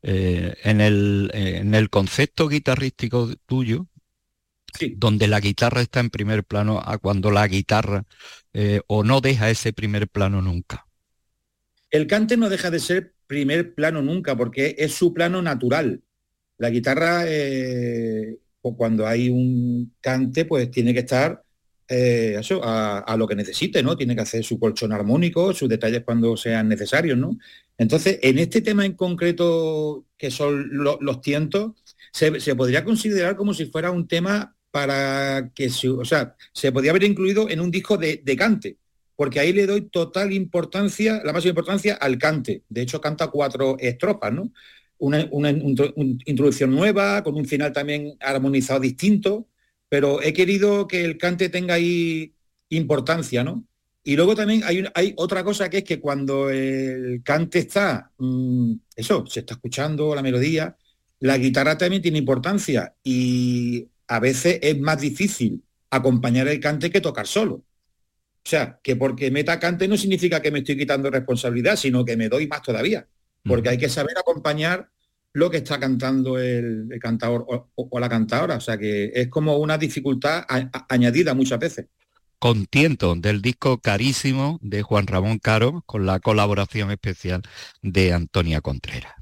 eh, 0.07 0.55
en, 0.63 0.81
el, 0.81 1.31
en 1.33 1.73
el 1.73 1.89
concepto 1.89 2.47
guitarrístico 2.47 3.29
tuyo, 3.45 3.87
donde 4.97 5.27
la 5.27 5.39
guitarra 5.39 5.81
está 5.81 5.99
en 6.01 6.09
primer 6.09 6.43
plano 6.43 6.81
a 6.83 6.97
cuando 6.97 7.31
la 7.31 7.47
guitarra 7.47 8.03
o 8.87 9.03
no 9.03 9.21
deja 9.21 9.49
ese 9.49 9.73
primer 9.73 10.07
plano 10.09 10.41
nunca. 10.41 10.85
El 11.89 12.07
cante 12.07 12.35
no 12.35 12.49
deja 12.49 12.71
de 12.71 12.79
ser 12.79 13.13
primer 13.25 13.73
plano 13.73 14.01
nunca 14.01 14.35
porque 14.35 14.75
es 14.77 14.93
su 14.93 15.13
plano 15.13 15.41
natural. 15.41 16.03
La 16.57 16.69
guitarra 16.69 17.23
cuando 18.73 19.07
hay 19.07 19.29
un 19.29 19.93
cante, 20.01 20.45
pues 20.45 20.71
tiene 20.71 20.93
que 20.93 21.01
estar 21.01 21.44
eh, 21.87 22.37
eso, 22.39 22.61
a, 22.63 23.15
lo 23.17 23.27
que 23.27 23.35
necesite, 23.35 23.83
¿no? 23.83 23.95
Tiene 23.95 24.15
que 24.15 24.21
hacer 24.21 24.43
su 24.43 24.59
colchón 24.59 24.91
armónico, 24.91 25.53
sus 25.53 25.69
detalles 25.69 26.03
cuando 26.03 26.35
sean 26.35 26.67
necesarios, 26.67 27.17
¿no? 27.17 27.37
Entonces, 27.77 28.19
en 28.21 28.39
este 28.39 28.61
tema 28.61 28.85
en 28.85 28.93
concreto, 28.93 30.05
que 30.17 30.31
son 30.31 30.69
los 30.73 31.21
tientos, 31.21 31.73
se, 32.11 32.55
podría 32.55 32.83
considerar 32.83 33.35
como 33.35 33.53
si 33.53 33.65
fuera 33.65 33.91
un 33.91 34.07
tema 34.07 34.55
para 34.71 35.51
que, 35.53 35.69
se, 35.69 35.89
o 35.89 36.05
sea, 36.05 36.35
se 36.53 36.71
podría 36.71 36.91
haber 36.91 37.03
incluido 37.03 37.49
en 37.49 37.59
un 37.61 37.71
disco 37.71 37.97
de, 37.97 38.21
de 38.23 38.35
cante, 38.35 38.77
porque 39.15 39.39
ahí 39.39 39.53
le 39.53 39.65
doy 39.65 39.89
total 39.89 40.33
importancia, 40.33 41.21
la 41.23 41.33
máxima 41.33 41.51
importancia 41.51 41.95
al 41.95 42.17
cante. 42.17 42.63
De 42.69 42.81
hecho, 42.81 42.99
canta 42.99 43.27
cuatro 43.27 43.77
estrofas, 43.79 44.33
¿no? 44.33 44.51
una, 44.97 45.49
introducción 46.25 46.71
nueva, 46.71 47.23
con 47.23 47.35
un 47.35 47.45
final 47.45 47.71
también 47.73 48.15
armonizado 48.19 48.79
distinto, 48.79 49.47
pero 49.95 50.21
he 50.21 50.33
querido 50.33 50.89
que 50.89 51.05
el 51.05 51.17
cante 51.17 51.47
tenga 51.47 51.75
ahí 51.75 52.33
importancia, 52.67 53.45
¿no? 53.45 53.65
Y 54.03 54.17
luego 54.17 54.35
también 54.35 54.61
hay, 54.65 54.83
hay 54.93 55.13
otra 55.15 55.41
cosa 55.41 55.69
que 55.69 55.77
es 55.77 55.83
que 55.85 56.01
cuando 56.01 56.49
el 56.49 57.21
cante 57.23 57.59
está, 57.59 58.11
mm, 58.17 58.73
eso, 58.93 59.25
se 59.25 59.39
está 59.39 59.53
escuchando 59.53 60.13
la 60.13 60.21
melodía, 60.21 60.75
la 61.21 61.37
guitarra 61.37 61.77
también 61.77 62.01
tiene 62.01 62.17
importancia 62.17 62.93
y 63.05 63.87
a 64.07 64.19
veces 64.19 64.59
es 64.61 64.77
más 64.81 64.99
difícil 64.99 65.63
acompañar 65.89 66.49
el 66.49 66.59
cante 66.59 66.91
que 66.91 66.99
tocar 66.99 67.25
solo. 67.25 67.53
O 67.55 67.63
sea, 68.43 68.77
que 68.83 68.97
porque 68.97 69.31
meta 69.31 69.57
cante 69.61 69.87
no 69.87 69.95
significa 69.95 70.41
que 70.41 70.51
me 70.51 70.59
estoy 70.59 70.77
quitando 70.77 71.09
responsabilidad, 71.09 71.77
sino 71.77 72.03
que 72.03 72.17
me 72.17 72.27
doy 72.27 72.47
más 72.47 72.61
todavía 72.61 73.07
porque 73.45 73.69
hay 73.69 73.77
que 73.77 73.89
saber 73.89 74.17
acompañar 74.17 74.89
lo 75.35 75.51
que 75.51 75.57
está 75.57 75.77
cantando 75.77 76.39
el, 76.39 76.87
cantador 76.99 77.45
o, 77.47 77.99
la 77.99 78.07
cantadora. 78.07 78.55
O 78.55 78.61
sea 78.61 78.77
que 78.77 79.11
es 79.13 79.27
como 79.27 79.57
una 79.57 79.77
dificultad 79.77 80.45
añadida 80.87 81.33
muchas 81.33 81.59
veces. 81.59 81.87
Contiento 82.39 83.15
del 83.15 83.41
disco 83.41 83.79
carísimo 83.79 84.59
de 84.61 84.81
Juan 84.81 85.07
Ramón 85.07 85.39
Caro 85.39 85.83
con 85.85 86.05
la 86.05 86.19
colaboración 86.19 86.89
especial 86.89 87.41
de 87.81 88.13
Antonia 88.13 88.61
Contreras. 88.61 89.13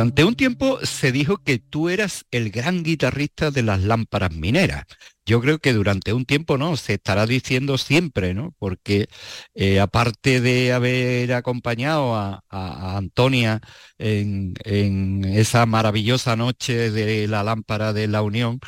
Durante 0.00 0.24
un 0.24 0.34
tiempo 0.34 0.78
se 0.82 1.12
dijo 1.12 1.42
que 1.44 1.58
tú 1.58 1.90
eras 1.90 2.24
el 2.30 2.50
gran 2.50 2.82
guitarrista 2.82 3.50
de 3.50 3.62
las 3.62 3.82
lámparas 3.82 4.32
mineras. 4.32 4.86
Yo 5.26 5.42
creo 5.42 5.58
que 5.58 5.74
durante 5.74 6.14
un 6.14 6.24
tiempo 6.24 6.56
no, 6.56 6.78
se 6.78 6.94
estará 6.94 7.26
diciendo 7.26 7.76
siempre, 7.76 8.32
¿no? 8.32 8.54
Porque 8.58 9.08
eh, 9.54 9.78
aparte 9.78 10.40
de 10.40 10.72
haber 10.72 11.34
acompañado 11.34 12.14
a, 12.16 12.42
Antonia 12.96 13.60
en, 13.98 14.54
en, 14.64 15.22
esa 15.26 15.66
maravillosa 15.66 16.34
noche 16.34 16.90
de 16.90 17.28
la 17.28 17.44
lámpara 17.44 17.92
de 17.92 18.08
la 18.08 18.22
Unión, 18.22 18.58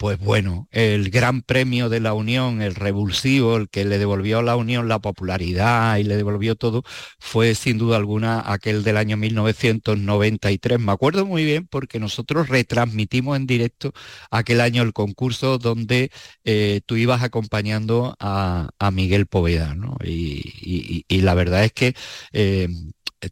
pues 0.00 0.18
bueno, 0.18 0.66
el 0.72 1.10
gran 1.10 1.42
premio 1.42 1.90
de 1.90 2.00
la 2.00 2.14
Unión, 2.14 2.62
el 2.62 2.74
revulsivo, 2.74 3.58
el 3.58 3.68
que 3.68 3.84
le 3.84 3.98
devolvió 3.98 4.38
a 4.38 4.42
la 4.42 4.56
Unión 4.56 4.88
la 4.88 4.98
popularidad 4.98 5.98
y 5.98 6.04
le 6.04 6.16
devolvió 6.16 6.56
todo, 6.56 6.84
fue 7.18 7.54
sin 7.54 7.76
duda 7.76 7.98
alguna 7.98 8.42
aquel 8.50 8.82
del 8.82 8.96
año 8.96 9.18
1993. 9.18 10.80
Me 10.80 10.92
acuerdo 10.92 11.26
muy 11.26 11.44
bien 11.44 11.66
porque 11.66 12.00
nosotros 12.00 12.48
retransmitimos 12.48 13.36
en 13.36 13.46
directo 13.46 13.92
aquel 14.30 14.62
año 14.62 14.82
el 14.82 14.94
concurso 14.94 15.58
donde 15.58 16.10
eh, 16.44 16.80
tú 16.86 16.96
ibas 16.96 17.22
acompañando 17.22 18.16
a, 18.18 18.70
Miguel 18.92 19.26
Poveda, 19.26 19.74
¿no? 19.74 19.98
y, 20.02 21.04
la 21.20 21.34
verdad 21.34 21.64
es 21.64 21.72
que 21.72 21.94
eh, 22.32 22.68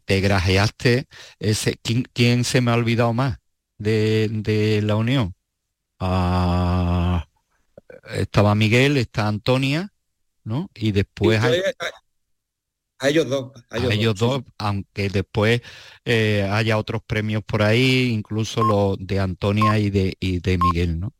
te 0.05 0.21
grajeaste, 0.21 1.07
¿quién, 2.13 2.43
se 2.43 2.61
me 2.61 2.71
ha 2.71 2.75
olvidado 2.75 3.13
más 3.13 3.39
de 3.79 4.81
la 4.83 4.95
Unión? 4.95 5.33
Estaba 8.13 8.55
Miguel, 8.55 8.97
está 8.97 9.27
Antonia, 9.27 9.93
¿no? 10.43 10.69
Y 10.73 10.91
después... 10.91 11.41
a, 11.41 13.07
ellos 13.07 13.29
dos. 13.29 13.51
A 13.69 13.77
ellos, 13.77 14.15
dos, 14.15 14.43
aunque 14.57 15.09
después 15.09 15.61
eh, 16.05 16.47
haya 16.51 16.77
otros 16.77 17.01
premios 17.05 17.43
por 17.43 17.61
ahí, 17.61 18.09
incluso 18.11 18.63
los 18.63 18.97
de 18.99 19.19
Antonia 19.19 19.79
y 19.79 19.89
de, 19.89 20.17
de 20.19 20.57
Miguel, 20.57 20.99
¿no? 20.99 21.13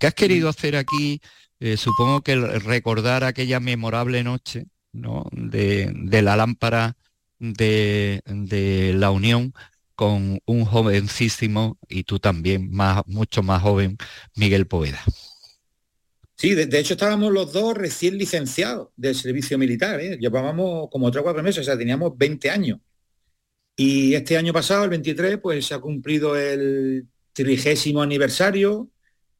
¿Qué 0.00 0.06
has 0.06 0.14
querido 0.14 0.48
hacer 0.48 0.76
aquí? 0.76 1.20
Eh, 1.58 1.76
supongo 1.76 2.22
que 2.22 2.36
recordar 2.36 3.24
aquella 3.24 3.60
memorable 3.60 4.22
noche, 4.22 4.66
¿no? 4.92 5.24
De, 5.32 5.90
de 5.94 6.22
la 6.22 6.36
lámpara 6.36 6.96
de, 7.38 8.22
de 8.26 8.92
la 8.94 9.10
Unión 9.10 9.52
con 9.96 10.38
un 10.44 10.64
jovencísimo, 10.64 11.78
y 11.88 12.04
tú 12.04 12.20
también, 12.20 12.70
más, 12.70 13.02
mucho 13.06 13.42
más 13.42 13.62
joven, 13.62 13.96
Miguel 14.36 14.66
Poveda. 14.66 15.02
Sí, 16.36 16.54
de, 16.54 16.78
hecho 16.78 16.94
estábamos 16.94 17.32
los 17.32 17.52
dos 17.52 17.74
recién 17.74 18.18
licenciados 18.18 18.90
del 18.94 19.14
servicio 19.14 19.56
militar, 19.58 19.98
¿eh? 20.00 20.18
llevábamos 20.18 20.88
como 20.90 21.10
tres 21.10 21.22
o 21.22 21.24
cuatro 21.24 21.42
meses, 21.42 21.62
o 21.62 21.64
sea, 21.64 21.78
teníamos 21.78 22.16
20 22.16 22.50
años. 22.50 22.78
Y 23.74 24.14
este 24.14 24.36
año 24.36 24.52
pasado, 24.52 24.84
el 24.84 24.90
23, 24.90 25.38
pues 25.38 25.66
se 25.66 25.74
ha 25.74 25.80
cumplido 25.80 26.36
el 26.36 27.06
trigésimo 27.32 28.02
aniversario 28.02 28.90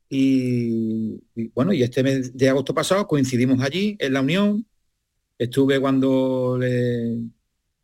y, 0.08 1.20
bueno, 1.54 1.72
y 1.72 1.82
este 1.82 2.02
mes 2.02 2.36
de 2.36 2.48
agosto 2.48 2.74
pasado 2.74 3.06
coincidimos 3.06 3.60
allí 3.62 3.96
en 3.98 4.12
la 4.12 4.20
Unión. 4.20 4.66
Estuve 5.38 5.80
cuando 5.80 6.56
le, 6.58 7.18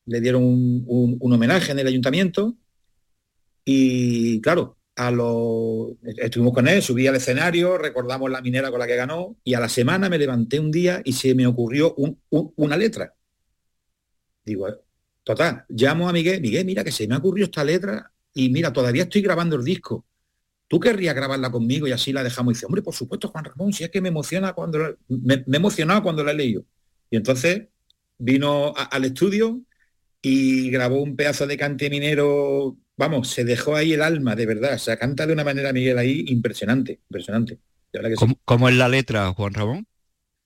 dieron 0.05 0.43
un, 0.45 1.19
homenaje 1.21 1.73
en 1.73 1.79
el 1.79 1.87
ayuntamiento 1.87 2.57
y 3.65 4.41
claro, 4.41 4.77
a 4.97 5.11
lo, 5.11 5.97
estuvimos 6.03 6.53
con 6.53 6.69
él, 6.69 6.83
subí 6.83 7.07
al 7.07 7.17
escenario, 7.17 7.79
recordamos 7.79 8.31
la 8.31 8.43
minera 8.43 8.71
con 8.71 8.81
la 8.81 8.87
que 8.87 8.97
ganó 8.97 9.37
y 9.45 9.55
a 9.55 9.61
la 9.61 9.69
semana 9.69 10.09
me 10.09 10.19
levanté 10.19 10.59
un 10.61 10.71
día 10.71 11.01
y 11.05 11.13
se 11.13 11.35
me 11.35 11.47
ocurrió 11.47 11.95
una 12.31 12.77
letra. 12.77 13.15
Digo, 14.45 14.67
total, 15.23 15.65
llamo 15.69 16.09
a 16.09 16.13
Miguel, 16.13 16.41
Miguel, 16.41 16.65
mira 16.67 16.83
que 16.85 16.93
se 16.93 17.07
me 17.07 17.17
ocurrió 17.17 17.45
esta 17.45 17.65
letra 17.65 18.13
y 18.35 18.51
mira, 18.51 18.73
todavía 18.73 19.05
estoy 19.05 19.23
grabando 19.23 19.57
el 19.57 19.65
disco. 19.65 20.05
¿Tú 20.67 20.81
querrías 20.81 21.15
grabarla 21.15 21.51
conmigo 21.51 21.87
y 21.87 21.93
así 21.93 22.13
la 22.13 22.25
dejamos? 22.25 22.53
Y 22.53 22.55
dice, 22.55 22.67
hombre, 22.67 22.83
por 22.83 22.95
supuesto, 22.95 23.29
Juan 23.29 23.45
Ramón, 23.45 23.73
si 23.73 23.85
es 23.85 23.91
que 23.91 24.01
me 24.01 24.09
emociona 24.09 24.55
cuando 24.55 24.97
me, 25.07 25.45
me 25.47 25.57
emocionaba 25.59 26.03
cuando 26.03 26.25
la 26.25 26.33
he 26.33 26.35
leído. 26.35 26.65
Y 27.11 27.17
entonces 27.17 27.69
vino 28.19 28.73
al 28.75 29.05
estudio 29.05 29.61
y 30.23 30.71
grabó 30.71 31.03
un 31.03 31.17
pedazo 31.17 31.47
de 31.47 31.57
cante 31.57 31.91
minero 31.91 32.79
vamos, 32.97 33.29
se 33.29 33.45
dejó 33.45 33.75
ahí 33.75 33.93
el 33.93 34.03
alma, 34.03 34.37
de 34.37 34.47
verdad. 34.47 34.79
Se 34.79 34.97
canta 34.99 35.27
de 35.27 35.33
una 35.33 35.45
manera, 35.45 35.73
Miguel, 35.73 35.99
ahí 35.99 36.25
impresionante, 36.29 37.01
impresionante. 37.09 37.59
¿Cómo, 38.45 38.69
es 38.69 38.77
la 38.77 38.89
letra, 38.89 39.33
Juan 39.33 39.55
Ramón? 39.55 39.87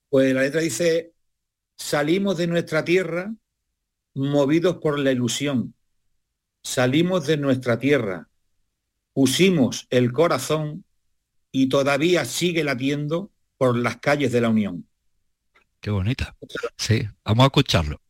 Pues 0.08 0.34
la 0.34 0.42
letra 0.42 0.60
dice, 0.60 1.12
salimos 1.76 2.36
de 2.38 2.46
nuestra 2.46 2.84
tierra 2.84 3.32
movidos 4.14 4.78
por 4.78 4.98
la 4.98 5.12
ilusión. 5.12 5.74
Salimos 6.62 7.26
de 7.26 7.36
nuestra 7.36 7.78
tierra, 7.78 8.28
pusimos 9.12 9.86
el 9.90 10.10
corazón 10.10 10.84
y 11.52 11.68
todavía 11.68 12.24
sigue 12.24 12.64
latiendo 12.64 13.30
por 13.56 13.76
las 13.76 13.98
calles 13.98 14.32
de 14.32 14.40
la 14.40 14.48
Unión. 14.48 14.88
Qué 15.80 15.90
bonita. 15.90 16.36
Sí, 16.76 17.06
vamos 17.24 17.44
a 17.44 17.46
escucharlo. 17.46 18.00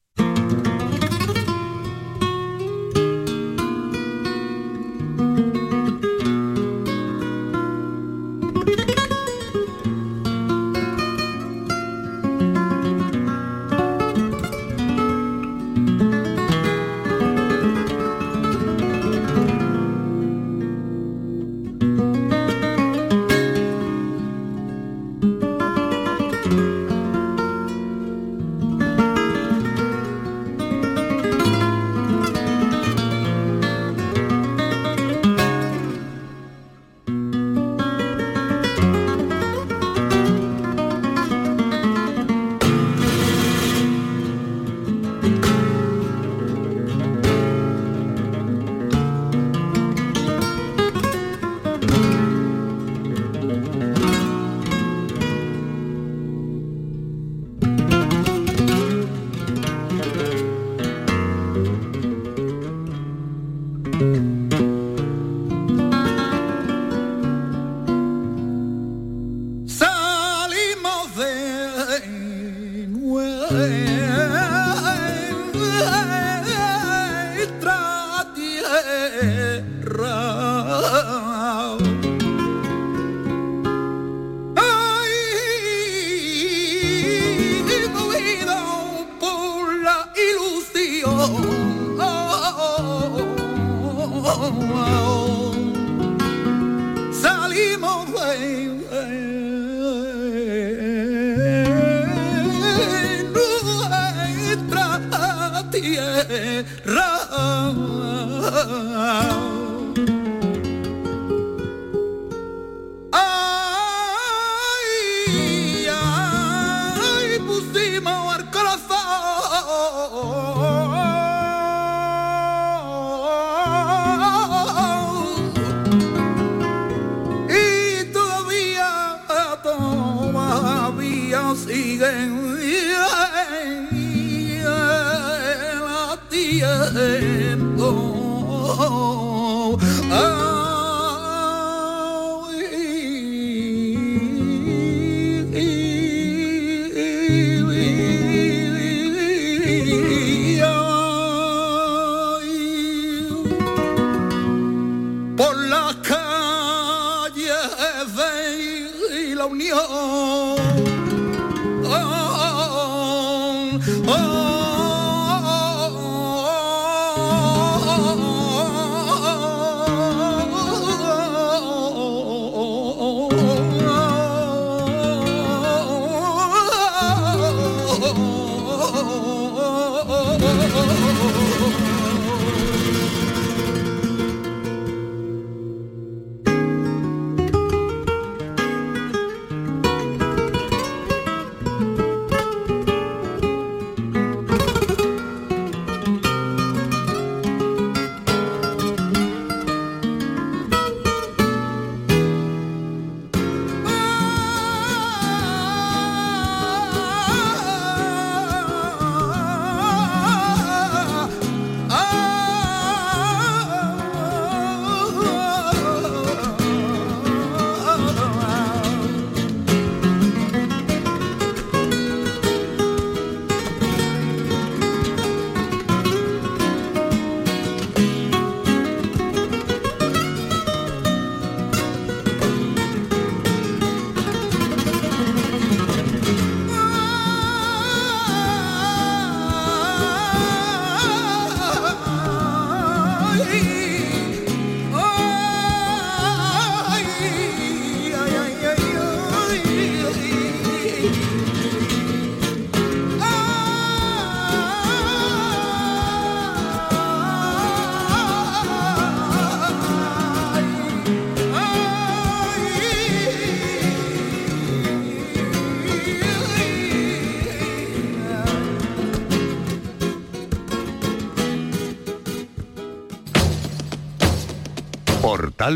Oh. 164.18 164.56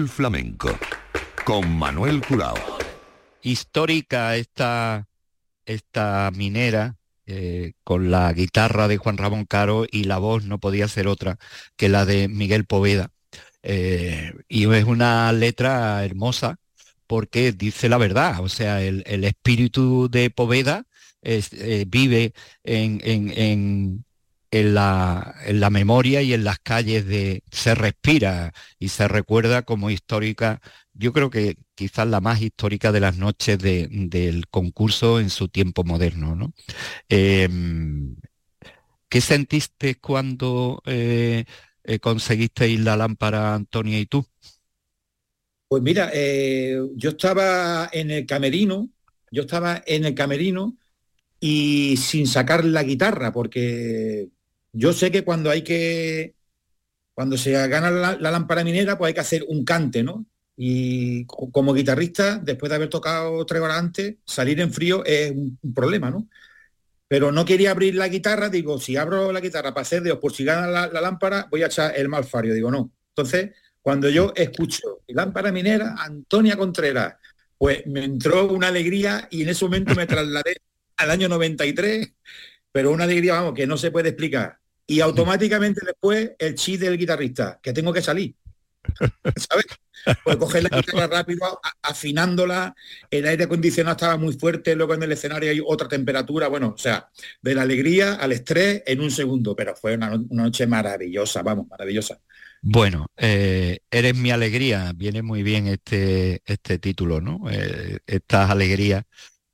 Flamenco 0.09 0.79
con 1.45 1.71
Manuel 1.77 2.23
Curao. 2.27 2.57
Histórica 3.43 4.37
esta, 4.37 5.07
esta 5.67 6.31
minera 6.35 6.97
eh, 7.27 7.73
con 7.85 8.11
la 8.11 8.33
guitarra 8.33 8.89
de 8.89 8.97
Juan 8.97 9.19
Ramón 9.19 9.45
Caro 9.45 9.85
y 9.91 10.05
la 10.05 10.17
voz 10.17 10.45
no 10.45 10.59
podía 10.59 10.89
ser 10.89 11.07
otra 11.09 11.39
que 11.77 11.91
la 11.91 12.07
de 12.07 12.29
Miguel 12.29 12.65
Poveda. 12.65 13.11
Eh, 13.63 14.33
y 14.49 14.73
es 14.73 14.85
una 14.85 15.31
letra 15.33 16.03
hermosa 16.07 16.57
porque 17.07 17.53
dice 17.53 17.91
la 17.91 17.99
verdad, 17.99 18.41
o 18.41 18.49
sea, 18.49 18.81
el, 18.83 19.25
espíritu 19.25 20.09
de 20.11 20.31
Poveda 20.31 20.87
eh, 21.23 21.85
vive 21.87 22.33
en 22.65 24.05
la, 24.53 25.35
en 25.47 25.61
la 25.61 25.71
memoria 25.71 26.23
y 26.23 26.35
en 26.35 26.45
las 26.45 26.59
calles 26.59 27.07
de 27.07 27.43
se 27.51 27.75
respira 27.75 28.53
y 28.79 28.89
se 28.89 29.07
recuerda 29.09 29.63
como 29.63 29.91
histórica, 29.91 30.61
yo 30.93 31.13
creo 31.13 31.31
que 31.31 31.57
quizás 31.75 32.07
la 32.09 32.21
más 32.21 32.43
histórica 32.43 32.93
de 32.93 33.01
las 33.01 33.17
noches 33.17 33.59
del 33.59 34.49
concurso 34.49 35.21
en 35.21 35.31
su 35.31 35.49
tiempo 35.49 35.85
moderno. 35.85 36.35
¿no? 36.35 36.53
Em, 37.09 38.17
¿Qué 39.09 39.21
sentiste 39.21 39.97
cuando 39.97 40.83
eh, 40.85 41.45
eh, 41.85 41.99
conseguisteis 41.99 42.81
la 42.81 42.97
lámpara, 42.97 43.55
Antonia, 43.55 43.99
y 43.99 44.07
tú? 44.07 44.27
Pues 45.69 45.83
mira, 45.83 46.11
eh, 46.13 46.79
yo 46.97 47.11
estaba 47.11 47.89
en 47.93 48.11
el 48.11 48.27
camerino, 48.27 48.91
yo 49.31 49.43
estaba 49.43 49.83
en 49.87 50.05
el 50.05 50.15
camerino 50.15 50.77
y 51.39 51.97
sin 51.97 52.27
sacar 52.27 52.65
la 52.65 52.83
guitarra, 52.83 53.33
porque 53.33 54.29
yo 54.73 54.93
sé 54.93 55.11
que 55.11 55.25
cuando 55.25 55.51
hay 55.51 55.63
que, 55.63 56.35
cuando 57.15 57.37
se 57.37 57.53
gana 57.69 57.91
la, 57.91 58.17
lámpara 58.31 58.65
minera, 58.65 58.97
pues 58.97 59.09
hay 59.09 59.15
que 59.15 59.21
hacer 59.21 59.45
un 59.49 59.65
cante, 59.65 60.03
¿no? 60.03 60.27
Y 60.57 61.25
como 61.27 61.73
guitarrista, 61.75 62.39
después 62.39 62.71
de 62.71 62.77
haber 62.77 62.89
tocado 62.91 63.45
tres 63.47 63.63
horas 63.63 63.79
antes, 63.79 64.17
salir 64.27 64.61
en 64.61 64.73
frío 64.73 65.05
es 65.05 65.31
un, 65.33 65.59
problema, 65.75 66.11
¿no? 66.11 66.29
Pero 67.09 67.33
no 67.33 67.45
quería 67.45 67.73
abrir 67.73 67.95
la 67.97 68.09
guitarra, 68.09 68.49
digo, 68.49 68.79
si 68.79 68.97
abro 68.97 69.33
la 69.33 69.41
guitarra 69.41 69.75
para 69.75 69.83
hacer 69.83 70.03
Dios, 70.03 70.19
por 70.19 70.33
si 70.33 70.45
gana 70.45 70.67
la, 70.69 71.01
lámpara, 71.01 71.49
voy 71.51 71.63
a 71.63 71.67
echar 71.67 71.97
el 71.97 72.09
malfario. 72.09 72.55
Digo, 72.55 72.71
no. 72.71 72.93
Entonces, 73.09 73.51
cuando 73.83 74.09
yo 74.09 74.33
escucho 74.37 75.03
lámpara 75.09 75.51
minera, 75.51 75.97
Antonia 75.99 76.57
Contreras, 76.57 77.17
pues 77.59 77.87
me 77.87 78.05
entró 78.05 78.53
una 78.53 78.69
alegría 78.69 79.27
y 79.31 79.43
en 79.43 79.49
ese 79.49 79.65
momento 79.65 79.95
me 79.95 80.07
trasladé 80.07 80.57
al 80.99 81.11
año 81.11 81.29
93, 81.29 82.13
pero 82.71 82.93
una 82.93 83.05
alegría, 83.05 83.35
vamos, 83.35 83.55
que 83.55 83.67
no 83.67 83.77
se 83.77 83.91
puede 83.91 84.11
explicar 84.11 84.60
y 84.91 85.01
automáticamente 85.01 85.83
después 85.87 86.33
el 86.37 86.57
chis 86.57 86.81
del 86.81 86.99
guitarrista, 86.99 87.61
que 87.63 87.73
tengo 87.73 87.93
que 87.93 88.03
salir. 88.03 88.35
¿Sabes? 89.37 89.67
Pues 90.25 90.37
coger 90.37 90.65
la 90.65 90.71
guitarra 90.81 91.07
rápido, 91.07 91.61
afinándola, 91.81 92.75
el 93.09 93.25
aire 93.25 93.45
acondicionado 93.45 93.95
estaba 93.95 94.17
muy 94.17 94.33
fuerte, 94.33 94.75
luego 94.75 94.95
en 94.95 95.05
el 95.05 95.13
escenario 95.13 95.49
hay 95.49 95.63
otra 95.65 95.87
temperatura, 95.87 96.49
bueno, 96.49 96.73
o 96.75 96.79
sea, 96.79 97.09
de 97.41 97.55
la 97.55 97.63
alegría 97.63 98.15
al 98.15 98.33
estrés 98.33 98.83
en 98.85 99.01
un 99.01 99.13
segundo, 99.13 99.55
pero 99.55 99.77
fue 99.77 99.95
una, 99.95 100.21
noche 100.31 100.67
maravillosa, 100.67 101.45
vamos, 101.45 101.69
maravillosa. 101.69 102.19
Bueno, 102.61 103.07
eh, 103.17 103.79
eres 103.93 104.17
mi 104.17 104.33
alegría, 104.33 104.93
viene 104.97 105.23
muy 105.23 105.45
bien 105.45 105.69
este, 105.69 106.43
este 106.45 106.81
título, 106.81 107.21
¿no? 107.21 107.49
Eh, 107.49 108.01
estas 108.09 108.51
alegrías 108.51 109.05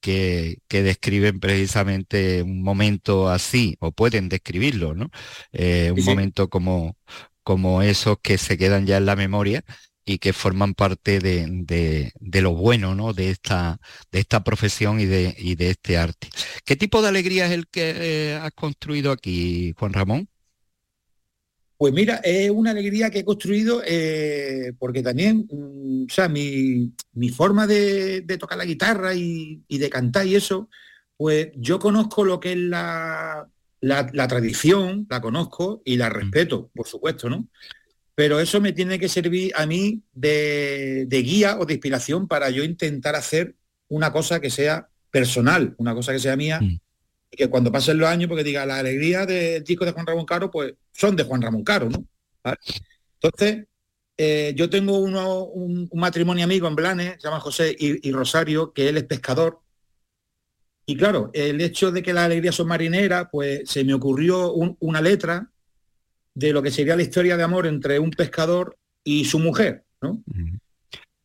que, 0.06 0.82
describen 0.82 1.40
precisamente 1.40 2.42
un 2.42 2.62
momento 2.62 3.28
así, 3.28 3.76
o 3.80 3.92
pueden 3.92 4.28
describirlo, 4.28 4.94
¿no? 4.94 5.10
Eh, 5.52 5.92
un 5.96 6.04
momento 6.04 6.48
como, 6.48 6.96
como 7.42 7.82
esos 7.82 8.18
que 8.22 8.38
se 8.38 8.56
quedan 8.56 8.86
ya 8.86 8.98
en 8.98 9.06
la 9.06 9.16
memoria 9.16 9.64
y 10.04 10.18
que 10.18 10.32
forman 10.32 10.74
parte 10.74 11.18
de, 11.18 12.12
lo 12.20 12.54
bueno 12.54 12.94
¿no? 12.94 13.12
de, 13.12 13.30
esta, 13.30 13.80
de 14.12 14.20
esta 14.20 14.44
profesión 14.44 15.00
y 15.00 15.06
de, 15.06 15.34
de 15.56 15.70
este 15.70 15.98
arte. 15.98 16.28
¿Qué 16.64 16.76
tipo 16.76 17.02
de 17.02 17.08
alegría 17.08 17.46
es 17.46 17.52
el 17.52 17.66
que 17.66 17.94
eh, 17.96 18.34
has 18.40 18.52
construido 18.52 19.10
aquí, 19.10 19.74
Juan 19.76 19.92
Ramón? 19.92 20.28
Pues 21.78 21.92
mira, 21.92 22.16
es 22.24 22.50
una 22.50 22.70
alegría 22.70 23.10
que 23.10 23.18
he 23.18 23.24
construido 23.24 23.82
eh, 23.86 24.72
porque 24.78 25.02
también, 25.02 25.46
mm, 25.50 26.04
o 26.04 26.12
sea, 26.12 26.28
mi, 26.28 26.92
forma 27.34 27.66
de, 27.66 28.22
tocar 28.38 28.56
la 28.56 28.64
guitarra 28.64 29.14
y, 29.14 29.62
de 29.68 29.90
cantar 29.90 30.26
y 30.26 30.36
eso, 30.36 30.70
pues 31.16 31.48
yo 31.54 31.78
conozco 31.78 32.24
lo 32.24 32.40
que 32.40 32.52
es 32.52 32.58
la, 32.58 33.46
la, 33.80 34.28
tradición, 34.28 35.06
la 35.10 35.20
conozco 35.20 35.82
y 35.84 35.96
la 35.96 36.08
respeto, 36.08 36.70
por 36.74 36.86
supuesto, 36.86 37.28
¿no? 37.28 37.46
Pero 38.14 38.40
eso 38.40 38.62
me 38.62 38.72
tiene 38.72 38.98
que 38.98 39.10
servir 39.10 39.52
a 39.54 39.66
mí 39.66 40.02
de, 40.14 41.06
guía 41.10 41.58
o 41.58 41.66
de 41.66 41.74
inspiración 41.74 42.26
para 42.26 42.48
yo 42.48 42.64
intentar 42.64 43.14
hacer 43.14 43.54
una 43.88 44.10
cosa 44.10 44.40
que 44.40 44.48
sea 44.48 44.88
personal, 45.10 45.74
una 45.76 45.94
cosa 45.94 46.12
que 46.12 46.18
sea 46.18 46.36
mía, 46.36 46.60
mm. 46.60 46.78
Que 47.30 47.48
cuando 47.48 47.72
pasen 47.72 47.98
los 47.98 48.08
años, 48.08 48.28
porque 48.28 48.44
diga, 48.44 48.66
la 48.66 48.78
alegría 48.78 49.26
del 49.26 49.64
disco 49.64 49.84
de 49.84 49.92
Juan 49.92 50.06
Ramón 50.06 50.24
Caro, 50.24 50.50
pues 50.50 50.74
son 50.92 51.16
de 51.16 51.24
Juan 51.24 51.42
Ramón 51.42 51.64
Caro, 51.64 51.88
¿no? 51.90 52.04
Entonces, 53.20 53.66
eh, 54.16 54.54
yo 54.56 54.70
tengo 54.70 54.98
un, 54.98 55.88
matrimonio 55.92 56.44
amigo 56.44 56.68
en 56.68 56.76
Blanes, 56.76 57.14
se 57.18 57.28
llama 57.28 57.40
José 57.40 57.74
y, 57.78 58.10
Rosario, 58.12 58.72
que 58.72 58.88
él 58.88 58.96
es 58.96 59.04
pescador. 59.04 59.60
Y 60.86 60.96
claro, 60.96 61.30
el 61.32 61.60
hecho 61.60 61.90
de 61.90 62.02
que 62.02 62.12
la 62.12 62.24
alegría 62.24 62.52
son 62.52 62.68
marineras, 62.68 63.26
pues 63.30 63.68
se 63.68 63.84
me 63.84 63.92
ocurrió 63.92 64.52
una 64.52 65.02
letra 65.02 65.50
de 66.32 66.52
lo 66.52 66.62
que 66.62 66.70
sería 66.70 66.96
la 66.96 67.02
historia 67.02 67.36
de 67.36 67.42
amor 67.42 67.66
entre 67.66 67.98
un 67.98 68.10
pescador 68.10 68.78
y 69.02 69.24
su 69.24 69.38
mujer, 69.38 69.84
¿no? 70.00 70.22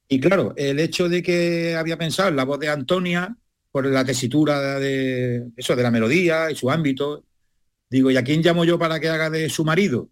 Y 0.08 0.20
claro, 0.20 0.54
el 0.58 0.80
hecho 0.80 1.08
de 1.08 1.22
que 1.22 1.76
había 1.76 1.98
pensado 1.98 2.30
en 2.30 2.36
la 2.36 2.44
voz 2.44 2.60
de 2.60 2.70
Antonia, 2.70 3.38
por 3.72 3.86
la 3.86 4.04
tesitura 4.06 4.80
de 4.80 5.48
eso, 5.56 5.76
de 5.76 5.84
la 5.84 5.92
melodía 5.92 6.52
y 6.52 6.56
su 6.56 6.70
ámbito, 6.70 7.24
Digo, 7.92 8.10
¿y 8.10 8.16
a 8.16 8.24
quién 8.24 8.42
llamo 8.42 8.64
yo 8.64 8.80
para 8.80 9.02
que 9.02 9.10
haga 9.10 9.30
de 9.30 9.50
su 9.50 9.66
marido? 9.66 10.10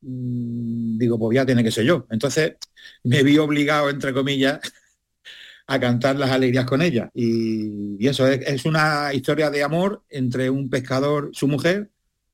Mm, 0.00 0.96
digo, 0.96 1.18
pues 1.18 1.36
ya 1.36 1.44
tiene 1.44 1.62
que 1.62 1.70
ser 1.70 1.84
yo. 1.84 2.06
Entonces 2.10 2.56
me 3.04 3.22
vi 3.22 3.36
obligado, 3.36 3.90
entre 3.90 4.14
comillas, 4.14 4.58
a 5.66 5.78
cantar 5.78 6.16
las 6.16 6.30
alegrías 6.30 6.64
con 6.64 6.80
ella. 6.80 7.10
Y, 7.14 8.06
eso 8.08 8.26
es, 8.26 8.64
una 8.64 9.12
historia 9.12 9.50
de 9.50 9.62
amor 9.62 10.02
entre 10.08 10.48
un 10.48 10.70
pescador, 10.70 11.28
su 11.34 11.46
mujer, 11.46 11.90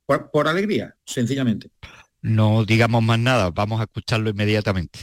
por 0.06 0.46
alegría, 0.46 0.94
sencillamente. 1.04 1.70
No 2.22 2.64
digamos 2.64 3.02
más 3.02 3.18
nada, 3.18 3.50
vamos 3.50 3.80
a 3.80 3.84
escucharlo 3.84 4.30
inmediatamente. 4.30 5.00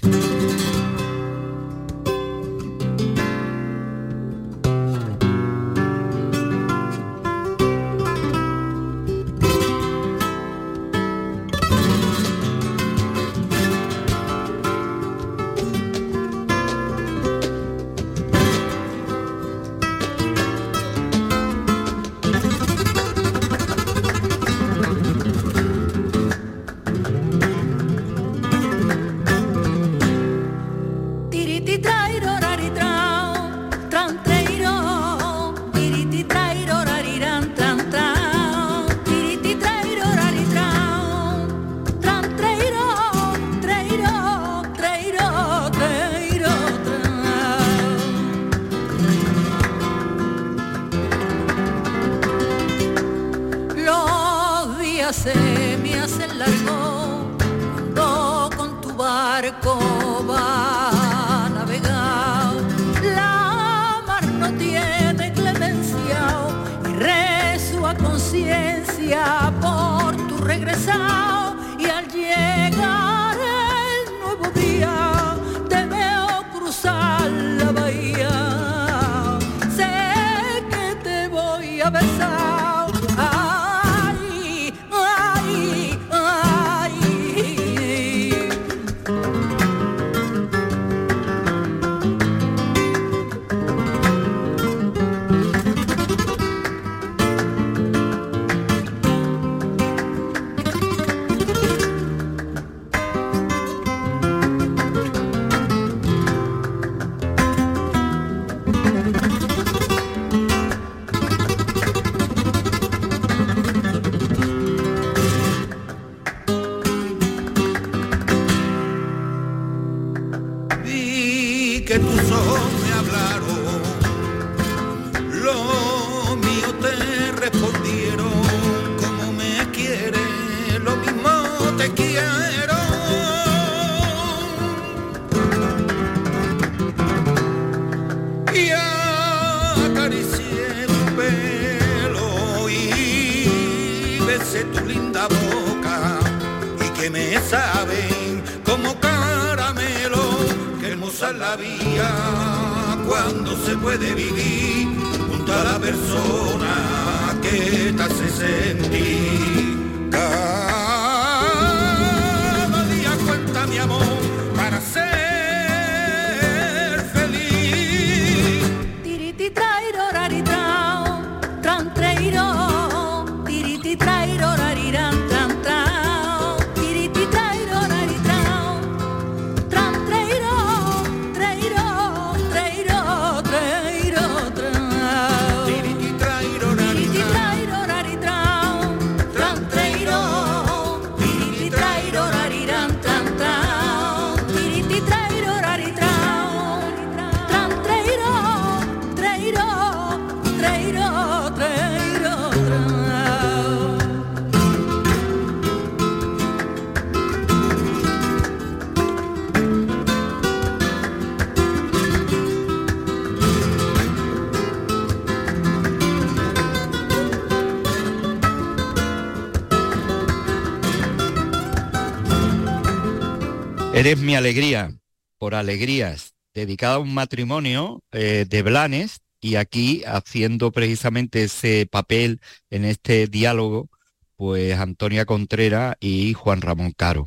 Eres 224.02 224.18
mi 224.18 224.34
alegría, 224.34 224.98
por 225.38 225.54
alegrías, 225.54 226.34
dedicada 226.56 226.96
a 226.96 226.98
un 226.98 227.14
matrimonio 227.14 228.02
eh, 228.12 228.48
de 228.50 228.64
Blanes 228.64 229.22
y 229.40 229.58
aquí 229.58 230.02
haciendo 230.08 230.72
precisamente 230.72 231.44
ese 231.44 231.86
papel 231.86 232.42
en 232.72 232.86
este 232.86 233.28
diálogo, 233.28 233.92
pues 234.38 234.76
Antonia 234.80 235.26
Contreras 235.26 235.98
y 236.00 236.34
Juan 236.34 236.62
Ramón 236.62 236.94
Caro. 236.98 237.26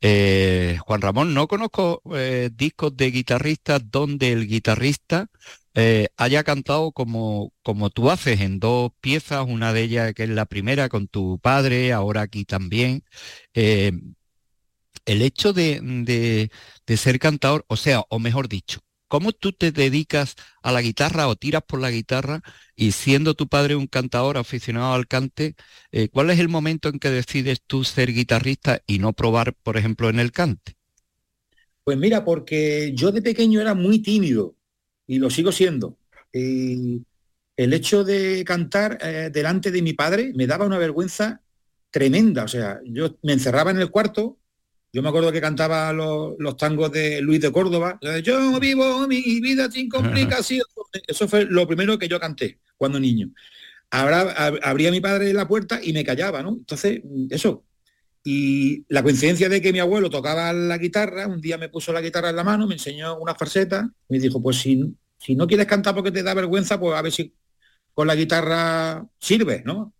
Eh, 0.00 0.78
Juan 0.80 1.00
Ramón, 1.00 1.32
no 1.32 1.46
conozco 1.46 2.02
eh, 2.16 2.50
discos 2.52 2.96
de 2.96 3.12
guitarristas 3.12 3.88
donde 3.88 4.32
el 4.32 4.48
guitarrista 4.48 5.28
haya 6.16 6.42
cantado 6.42 6.90
como, 6.90 7.52
como 7.62 7.90
tú 7.90 8.10
haces 8.10 8.40
en 8.40 8.58
dos 8.58 8.90
piezas, 9.00 9.44
una 9.46 9.74
de 9.74 9.82
ellas 9.82 10.14
que 10.14 10.24
es 10.24 10.30
la 10.30 10.46
primera 10.46 10.88
con 10.88 11.06
tu 11.06 11.38
padre, 11.38 11.92
ahora 11.92 12.22
aquí 12.22 12.46
también. 12.46 13.04
El 15.06 15.22
hecho 15.22 15.52
de, 15.52 16.50
de 16.86 16.96
ser 16.96 17.18
cantador, 17.18 17.64
o 17.68 17.76
sea, 17.76 18.04
o 18.08 18.18
mejor 18.18 18.48
dicho, 18.48 18.80
¿Cómo 19.08 19.30
tú 19.32 19.52
te 19.52 19.70
dedicas 19.70 20.34
a 20.62 20.72
la 20.72 20.82
guitarra 20.82 21.28
o 21.28 21.36
tiras 21.36 21.62
por 21.62 21.80
la 21.80 21.90
guitarra 21.90 22.40
y 22.74 22.90
siendo 22.90 23.34
tu 23.34 23.46
padre 23.46 23.76
un 23.76 23.86
cantador 23.86 24.36
aficionado 24.36 24.94
al 24.94 25.06
cante, 25.06 25.54
eh, 25.92 26.08
cuál 26.08 26.30
es 26.30 26.40
el 26.40 26.48
momento 26.48 26.88
en 26.88 26.98
que 26.98 27.10
decides 27.10 27.60
tú 27.64 27.84
ser 27.84 28.12
guitarrista 28.12 28.80
y 28.84 28.98
no 28.98 29.12
probar, 29.12 29.54
por 29.62 29.76
ejemplo, 29.76 30.08
en 30.08 30.18
el 30.18 30.32
cante? 30.32 30.74
Pues 31.84 31.96
mira, 31.96 32.24
porque 32.24 32.92
yo 32.96 33.12
de 33.12 33.22
pequeño 33.22 33.60
era 33.60 33.74
muy 33.74 34.00
tímido 34.00 34.56
y 35.06 35.20
lo 35.20 35.30
sigo 35.30 35.52
siendo. 35.52 35.98
el 36.32 37.72
hecho 37.72 38.02
de 38.04 38.44
cantar 38.44 38.98
eh, 39.00 39.30
delante 39.32 39.70
de 39.70 39.82
mi 39.82 39.92
padre 39.92 40.32
me 40.34 40.46
daba 40.48 40.66
una 40.66 40.78
vergüenza 40.78 41.42
tremenda. 41.90 42.42
O 42.42 42.48
sea, 42.48 42.80
yo 42.84 43.16
me 43.22 43.32
encerraba 43.34 43.70
en 43.70 43.78
el 43.78 43.90
cuarto 43.90 44.38
yo 44.96 45.02
me 45.02 45.10
acuerdo 45.10 45.30
que 45.30 45.42
cantaba 45.42 45.92
los, 45.92 46.56
tangos 46.56 46.90
de 46.90 47.20
Luis 47.20 47.38
de 47.42 47.52
Córdoba. 47.52 47.98
Yo 48.22 48.58
vivo 48.58 49.06
mi 49.06 49.20
vida 49.42 49.70
sin 49.70 49.90
complicación. 49.90 50.62
Eso 51.06 51.28
fue 51.28 51.44
lo 51.44 51.66
primero 51.66 51.98
que 51.98 52.08
yo 52.08 52.18
canté 52.18 52.60
cuando 52.78 52.98
niño. 52.98 53.28
abría 53.90 54.90
mi 54.90 55.02
padre 55.02 55.34
la 55.34 55.46
puerta 55.46 55.80
y 55.82 55.92
me 55.92 56.02
callaba, 56.02 56.42
¿no? 56.42 56.48
Entonces, 56.48 57.02
eso. 57.28 57.62
Y 58.24 58.86
la 58.88 59.02
coincidencia 59.02 59.50
de 59.50 59.60
que 59.60 59.70
mi 59.70 59.80
abuelo 59.80 60.08
tocaba 60.08 60.50
la 60.54 60.78
guitarra, 60.78 61.26
un 61.26 61.42
día 61.42 61.58
me 61.58 61.68
puso 61.68 61.92
la 61.92 62.00
guitarra 62.00 62.30
en 62.30 62.36
la 62.36 62.44
mano, 62.44 62.66
me 62.66 62.76
enseñó 62.76 63.18
una 63.18 63.34
farseta, 63.34 63.90
me 64.08 64.18
dijo, 64.18 64.42
pues 64.42 64.56
si, 64.56 64.96
si 65.18 65.34
no 65.34 65.46
quieres 65.46 65.66
cantar 65.66 65.94
porque 65.94 66.10
te 66.10 66.22
da 66.22 66.32
vergüenza, 66.32 66.80
pues 66.80 66.96
a 66.96 67.02
ver 67.02 67.12
si 67.12 67.34
con 67.92 68.06
la 68.06 68.14
guitarra 68.14 69.06
sirve, 69.20 69.62
¿no? 69.66 69.92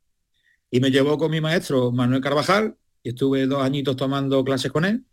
Y 0.70 0.80
me 0.80 0.90
llevó 0.90 1.18
con 1.18 1.30
mi 1.30 1.42
maestro 1.42 1.92
Manuel 1.92 2.22
Carvajal, 2.22 2.76
estuve 3.10 3.46
dos 3.46 3.62
añitos 3.62 3.96
tomando 3.96 4.44
clases 4.44 4.72
con 4.72 4.84
él. 4.84 5.04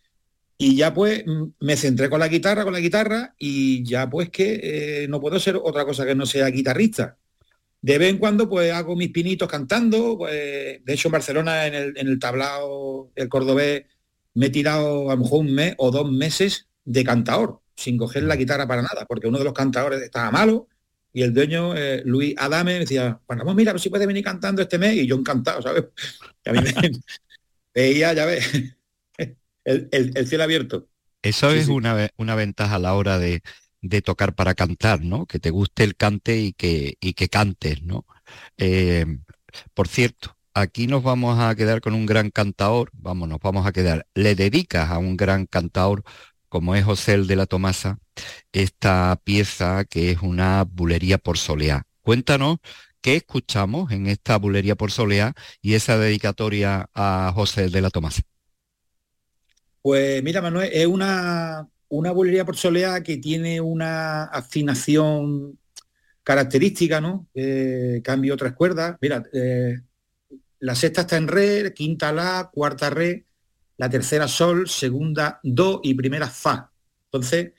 Y 0.57 0.75
ya 0.75 0.93
pues 0.93 1.23
me 1.59 1.75
centré 1.77 2.09
con 2.09 2.19
la 2.19 2.27
guitarra, 2.27 2.63
con 2.63 2.73
la 2.73 2.79
guitarra, 2.79 3.35
y 3.37 3.83
ya 3.83 4.09
pues 4.09 4.29
que 4.29 5.03
eh, 5.03 5.07
no 5.07 5.19
puedo 5.19 5.39
ser 5.39 5.57
otra 5.57 5.85
cosa 5.85 6.05
que 6.05 6.15
no 6.15 6.25
sea 6.25 6.47
guitarrista. 6.47 7.17
De 7.81 7.97
vez 7.97 8.09
en 8.09 8.17
cuando 8.17 8.49
pues 8.49 8.71
hago 8.71 8.95
mis 8.95 9.09
pinitos 9.09 9.49
cantando, 9.49 10.17
pues, 10.17 10.31
de 10.83 10.93
hecho 10.93 11.09
en 11.09 11.11
Barcelona 11.13 11.67
en 11.67 11.73
el, 11.73 11.97
en 11.97 12.07
el 12.07 12.19
tablao 12.19 13.11
el 13.15 13.29
cordobés 13.29 13.85
me 14.35 14.47
he 14.47 14.49
tirado 14.49 15.09
a 15.09 15.15
lo 15.15 15.23
mejor 15.23 15.41
un 15.41 15.53
mes 15.53 15.75
o 15.77 15.91
dos 15.91 16.09
meses 16.09 16.67
de 16.85 17.03
cantador, 17.03 17.59
sin 17.75 17.97
coger 17.97 18.23
la 18.23 18.35
guitarra 18.35 18.67
para 18.67 18.81
nada, 18.81 19.05
porque 19.07 19.27
uno 19.27 19.37
de 19.39 19.43
los 19.43 19.53
cantadores 19.53 20.01
estaba 20.01 20.31
malo 20.31 20.67
y 21.13 21.21
el 21.21 21.33
dueño, 21.33 21.75
eh, 21.75 22.01
Luis 22.05 22.33
Adame, 22.37 22.79
decía, 22.79 23.19
bueno, 23.27 23.43
vamos, 23.43 23.55
mira, 23.55 23.77
si 23.77 23.89
puede 23.89 24.07
venir 24.07 24.23
cantando 24.23 24.63
este 24.63 24.79
mes, 24.79 24.95
y 24.95 25.05
yo 25.05 25.15
encantado, 25.15 25.61
¿sabes? 25.61 25.85
veía, 27.73 28.13
ya 28.13 28.25
ves, 28.25 28.75
el, 29.63 30.27
cielo 30.27 30.43
abierto. 30.43 30.89
Eso 31.21 31.51
es 31.51 31.67
Una, 31.67 32.09
una, 32.17 32.35
ventaja 32.35 32.75
a 32.75 32.79
la 32.79 32.93
hora 32.95 33.17
de, 33.17 33.41
tocar 34.03 34.35
para 34.35 34.55
cantar, 34.55 35.01
¿no? 35.01 35.25
Que 35.25 35.39
te 35.39 35.49
guste 35.49 35.83
el 35.83 35.95
cante 35.95 36.39
y 36.39 36.53
que, 36.53 36.97
y 36.99 37.13
que 37.13 37.29
cantes, 37.29 37.81
¿no? 37.83 38.05
Eh, 38.57 39.05
por 39.73 39.87
cierto, 39.87 40.35
aquí 40.53 40.87
nos 40.87 41.03
vamos 41.03 41.39
a 41.39 41.55
quedar 41.55 41.81
con 41.81 41.93
un 41.93 42.05
gran 42.05 42.29
cantador, 42.29 42.89
vamos, 42.93 43.29
nos 43.29 43.39
vamos 43.39 43.65
a 43.65 43.71
quedar, 43.71 44.05
le 44.15 44.35
dedicas 44.35 44.89
a 44.89 44.97
un 44.97 45.17
gran 45.17 45.45
cantador 45.45 46.03
como 46.53 46.75
es 46.75 46.85
José 46.85 47.15
el 47.15 47.25
de 47.25 47.35
la 47.35 47.47
Tomasa, 47.47 47.97
esta 48.51 49.19
pieza 49.23 49.85
que 49.85 50.11
es 50.11 50.21
una 50.21 50.63
bulería 50.65 51.17
por 51.17 51.39
soleá. 51.39 51.87
Cuéntanos 52.01 52.59
¿Qué 53.03 53.17
escuchamos 53.17 53.91
en 53.91 54.07
esta 54.07 54.37
bulería 54.37 54.75
por 54.75 54.89
soleá 54.89 55.33
y 55.61 55.73
esa 55.73 55.97
dedicatoria 55.97 56.89
a 56.93 57.33
José 57.35 57.67
de 57.67 57.81
la 57.81 57.89
Tomasa? 57.89 58.21
Pues 59.81 60.23
mira, 60.23 60.41
Manuel, 60.41 60.69
es 60.71 60.87
una, 60.87 61.67
una 61.89 62.11
bulería 62.13 62.45
por 62.45 62.55
soleá 62.55 63.03
que 63.03 63.17
tiene 63.17 63.59
una 63.59 64.23
afinación 64.23 65.59
característica, 66.23 67.01
¿no? 67.01 67.27
Eh, 67.33 67.99
cambio 68.05 68.37
tres 68.37 68.53
cuerdas. 68.53 68.95
Mira, 69.01 69.21
eh, 69.33 69.81
la 70.59 70.73
sexta 70.73 71.01
está 71.01 71.17
en 71.17 71.27
re, 71.27 71.73
quinta 71.73 72.13
la, 72.13 72.49
cuarta 72.53 72.89
re, 72.89 73.25
la 73.75 73.89
tercera 73.89 74.29
sol, 74.29 74.69
segunda 74.69 75.41
do 75.43 75.81
y 75.83 75.93
primera 75.93 76.29
fa. 76.29 76.71
Entonces, 77.11 77.51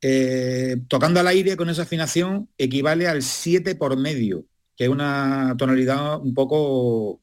eh, 0.00 0.76
tocando 0.88 1.20
al 1.20 1.28
aire 1.28 1.56
con 1.56 1.70
esa 1.70 1.82
afinación 1.82 2.48
equivale 2.58 3.06
al 3.06 3.22
7 3.22 3.76
por 3.76 3.96
medio 3.96 4.44
que 4.76 4.84
es 4.84 4.90
una 4.90 5.54
tonalidad 5.56 6.20
un 6.20 6.34
poco 6.34 7.20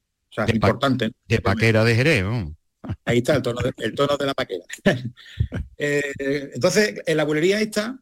importante. 0.52 1.12
de 1.28 1.40
paquera 1.40 1.84
de 1.84 1.94
Jerez. 1.94 2.24
Ahí 3.04 3.18
está 3.18 3.36
el 3.36 3.42
tono 3.42 3.60
de, 3.60 3.72
el 3.78 3.94
tono 3.94 4.16
de 4.16 4.26
la 4.26 4.34
paquera. 4.34 4.64
Eh, 5.82 6.50
entonces, 6.52 7.00
en 7.06 7.16
la 7.16 7.24
bulería 7.24 7.58
esta, 7.58 7.98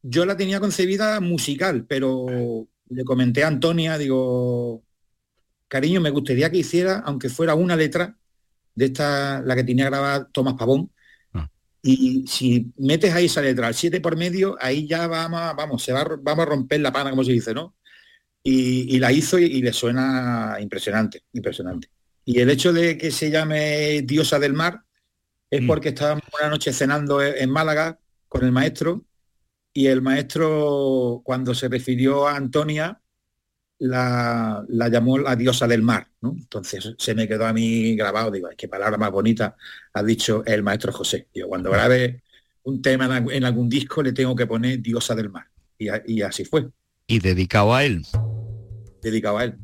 yo 0.00 0.24
la 0.24 0.34
tenía 0.34 0.60
concebida 0.60 1.20
musical, 1.20 1.84
pero 1.86 2.66
le 2.88 3.04
comenté 3.04 3.44
a 3.44 3.48
Antonia, 3.48 3.98
digo, 3.98 4.82
cariño, 5.68 6.00
me 6.00 6.08
gustaría 6.08 6.50
que 6.50 6.56
hiciera, 6.56 7.02
aunque 7.04 7.28
fuera 7.28 7.54
una 7.54 7.76
letra, 7.76 8.16
de 8.74 8.86
esta, 8.86 9.42
la 9.42 9.54
que 9.54 9.64
tenía 9.64 9.84
grabada 9.84 10.26
Tomás 10.30 10.54
Pavón, 10.54 10.90
ah. 11.34 11.50
y 11.82 12.26
si 12.26 12.72
metes 12.78 13.12
ahí 13.12 13.26
esa 13.26 13.42
letra 13.42 13.66
al 13.66 13.74
7 13.74 14.00
por 14.00 14.16
medio, 14.16 14.56
ahí 14.58 14.86
ya 14.86 15.06
vamos, 15.06 15.54
vamos, 15.54 15.82
se 15.82 15.92
va, 15.92 16.06
vamos 16.20 16.46
a 16.46 16.48
romper 16.48 16.80
la 16.80 16.92
pana, 16.92 17.10
como 17.10 17.24
se 17.24 17.32
dice, 17.32 17.52
¿no? 17.52 17.76
Y, 18.44 18.98
la 18.98 19.12
hizo 19.12 19.38
y, 19.38 19.62
le 19.62 19.72
suena 19.72 20.56
impresionante, 20.60 21.22
impresionante. 21.32 21.88
Y 22.24 22.40
el 22.40 22.50
hecho 22.50 22.72
de 22.72 22.98
que 22.98 23.10
se 23.10 23.30
llame 23.30 24.02
Diosa 24.02 24.38
del 24.38 24.52
Mar 24.52 24.82
es 25.50 25.62
mm. 25.62 25.66
porque 25.66 25.90
estábamos 25.90 26.24
una 26.40 26.48
noche 26.50 26.72
cenando 26.72 27.22
en 27.22 27.50
Málaga 27.50 27.98
con 28.28 28.44
el 28.44 28.52
maestro 28.52 29.04
y 29.72 29.86
el 29.86 30.02
maestro 30.02 31.22
cuando 31.24 31.54
se 31.54 31.68
refirió 31.68 32.26
a 32.26 32.36
Antonia 32.36 33.00
la, 33.78 34.64
llamó 34.68 35.18
la 35.18 35.34
diosa 35.34 35.66
del 35.66 35.82
mar, 35.82 36.06
Entonces 36.22 36.94
se 36.96 37.14
me 37.16 37.26
quedó 37.26 37.46
a 37.46 37.52
mí 37.52 37.96
grabado, 37.96 38.30
digo, 38.30 38.48
qué 38.56 38.68
palabra 38.68 38.96
más 38.96 39.10
bonita 39.10 39.56
ha 39.92 40.02
dicho 40.04 40.44
el 40.46 40.62
maestro 40.62 40.92
José. 40.92 41.26
Digo, 41.34 41.48
cuando 41.48 41.70
grabe 41.70 42.22
un 42.62 42.80
tema 42.80 43.18
en 43.18 43.44
algún 43.44 43.68
disco 43.68 44.02
le 44.02 44.12
tengo 44.12 44.36
que 44.36 44.46
poner 44.46 44.80
diosa 44.80 45.16
del 45.16 45.30
mar. 45.30 45.46
y 45.78 46.22
así 46.22 46.44
fue. 46.44 46.68
Y 47.08 47.18
dedicado 47.18 47.74
a 47.74 47.84
él 47.84 48.06
dedicado 49.02 49.38
a 49.38 49.44
él. 49.44 49.58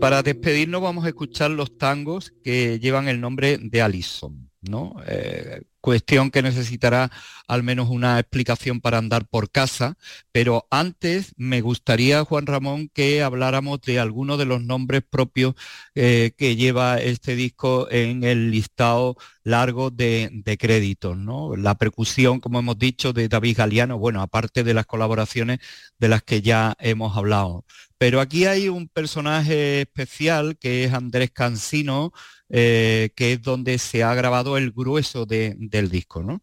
Para 0.00 0.22
despedirnos 0.22 0.82
vamos 0.82 1.04
a 1.04 1.08
escuchar 1.08 1.50
los 1.50 1.76
tangos 1.76 2.32
que 2.42 2.80
llevan 2.80 3.08
el 3.08 3.20
nombre 3.20 3.58
de 3.60 3.82
Alison, 3.82 4.50
¿no? 4.62 4.96
Eh, 5.06 5.62
cuestión 5.80 6.30
que 6.30 6.42
necesitará 6.42 7.10
al 7.48 7.62
menos 7.62 7.88
una 7.90 8.18
explicación 8.18 8.80
para 8.80 8.98
andar 8.98 9.26
por 9.26 9.50
casa, 9.50 9.96
pero 10.32 10.66
antes 10.70 11.32
me 11.36 11.60
gustaría, 11.60 12.24
Juan 12.24 12.46
Ramón, 12.46 12.88
que 12.88 13.22
habláramos 13.22 13.80
de 13.82 13.98
algunos 13.98 14.38
de 14.38 14.44
los 14.44 14.62
nombres 14.62 15.02
propios 15.08 15.54
eh, 15.94 16.32
que 16.36 16.56
lleva 16.56 16.98
este 16.98 17.34
disco 17.34 17.88
en 17.90 18.24
el 18.24 18.50
listado 18.50 19.16
largo 19.42 19.90
de, 19.90 20.42
créditos, 20.58 21.16
¿no? 21.16 21.56
La 21.56 21.76
percusión, 21.76 22.40
como 22.40 22.58
hemos 22.58 22.78
dicho, 22.78 23.12
de 23.12 23.28
David 23.28 23.56
Galeano, 23.58 23.98
bueno, 23.98 24.22
aparte 24.22 24.64
de 24.64 24.74
las 24.74 24.86
colaboraciones 24.86 25.60
de 25.98 26.08
las 26.08 26.22
que 26.22 26.42
ya 26.42 26.76
hemos 26.78 27.16
hablado. 27.16 27.64
Pero 27.98 28.20
aquí 28.20 28.46
hay 28.46 28.68
un 28.68 28.88
personaje 28.88 29.82
especial 29.82 30.56
que 30.58 30.84
es 30.84 30.92
Andrés 30.94 31.30
Cansino, 31.32 32.12
eh, 32.50 33.10
que 33.14 33.34
es 33.34 33.42
donde 33.42 33.78
se 33.78 34.02
ha 34.02 34.14
grabado 34.14 34.58
el 34.58 34.72
grueso 34.72 35.24
del 35.24 35.88
disco, 35.88 36.22
¿no? 36.22 36.42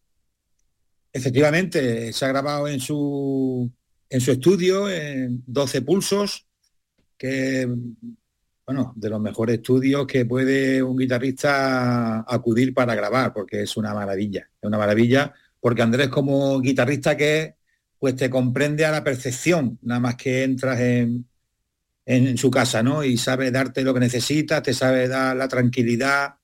Efectivamente, 1.11 2.13
se 2.13 2.25
ha 2.25 2.29
grabado 2.29 2.67
en 2.67 2.79
su, 2.79 3.69
en 4.09 4.21
su 4.21 4.31
estudio, 4.31 4.89
en 4.89 5.43
12 5.45 5.81
pulsos, 5.81 6.47
que 7.17 7.67
bueno, 8.65 8.93
de 8.97 9.09
los 9.09 9.21
mejores 9.21 9.55
estudios 9.55 10.05
que 10.05 10.25
puede 10.25 10.83
un 10.83 10.97
guitarrista 10.97 12.19
acudir 12.27 12.73
para 12.73 12.95
grabar, 12.95 13.33
porque 13.33 13.61
es 13.61 13.77
una 13.77 13.93
maravilla, 13.93 14.49
es 14.61 14.67
una 14.67 14.77
maravilla, 14.77 15.33
porque 15.59 15.81
Andrés 15.81 16.09
como 16.09 16.59
guitarrista 16.59 17.15
que 17.15 17.55
pues 17.97 18.15
te 18.15 18.29
comprende 18.29 18.85
a 18.85 18.91
la 18.91 19.03
percepción, 19.03 19.79
nada 19.81 19.99
más 19.99 20.15
que 20.15 20.43
entras 20.43 20.79
en, 20.81 21.25
en 22.09 22.37
su 22.37 22.49
casa, 22.49 22.81
¿no? 22.81 23.03
Y 23.03 23.17
sabe 23.17 23.51
darte 23.51 23.83
lo 23.83 23.93
que 23.93 23.99
necesitas, 23.99 24.63
te 24.63 24.73
sabe 24.73 25.09
dar 25.09 25.35
la 25.35 25.49
tranquilidad 25.49 26.35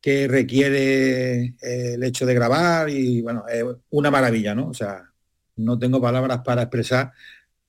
que 0.00 0.26
requiere 0.26 1.44
eh, 1.60 1.94
el 1.94 2.02
hecho 2.02 2.24
de 2.24 2.32
grabar 2.32 2.88
y 2.88 3.20
bueno, 3.20 3.44
es 3.46 3.64
una 3.90 4.10
maravilla, 4.10 4.54
¿no? 4.54 4.68
O 4.68 4.74
sea, 4.74 5.10
no 5.56 5.78
tengo 5.78 6.00
palabras 6.00 6.40
para 6.42 6.62
expresar 6.62 7.12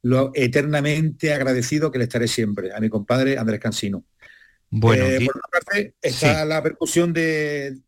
lo 0.02 0.32
eternamente 0.34 1.34
agradecido 1.34 1.92
que 1.92 1.98
le 1.98 2.06
estaré 2.06 2.30
siempre 2.30 2.74
a 2.74 2.80
mi 2.80 2.90
compadre 2.90 3.38
Andrés 3.38 3.60
Cansino. 3.60 4.06
Bueno, 4.70 5.04
eh, 5.04 5.26
por 5.26 5.36
otra 5.38 5.50
parte 5.52 5.96
está 6.02 6.46
la 6.46 6.64
percusión 6.64 7.12
de 7.12 7.80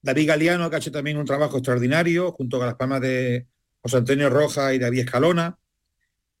David 0.00 0.28
Galeano, 0.28 0.70
que 0.70 0.76
ha 0.76 0.78
hecho 0.78 0.92
también 0.92 1.18
un 1.18 1.26
trabajo 1.26 1.58
extraordinario, 1.58 2.32
junto 2.32 2.56
con 2.56 2.66
las 2.66 2.76
palmas 2.76 3.02
de 3.02 3.48
José 3.82 3.98
Antonio 3.98 4.30
Roja 4.30 4.72
y 4.72 4.78
David 4.78 5.00
Escalona. 5.00 5.58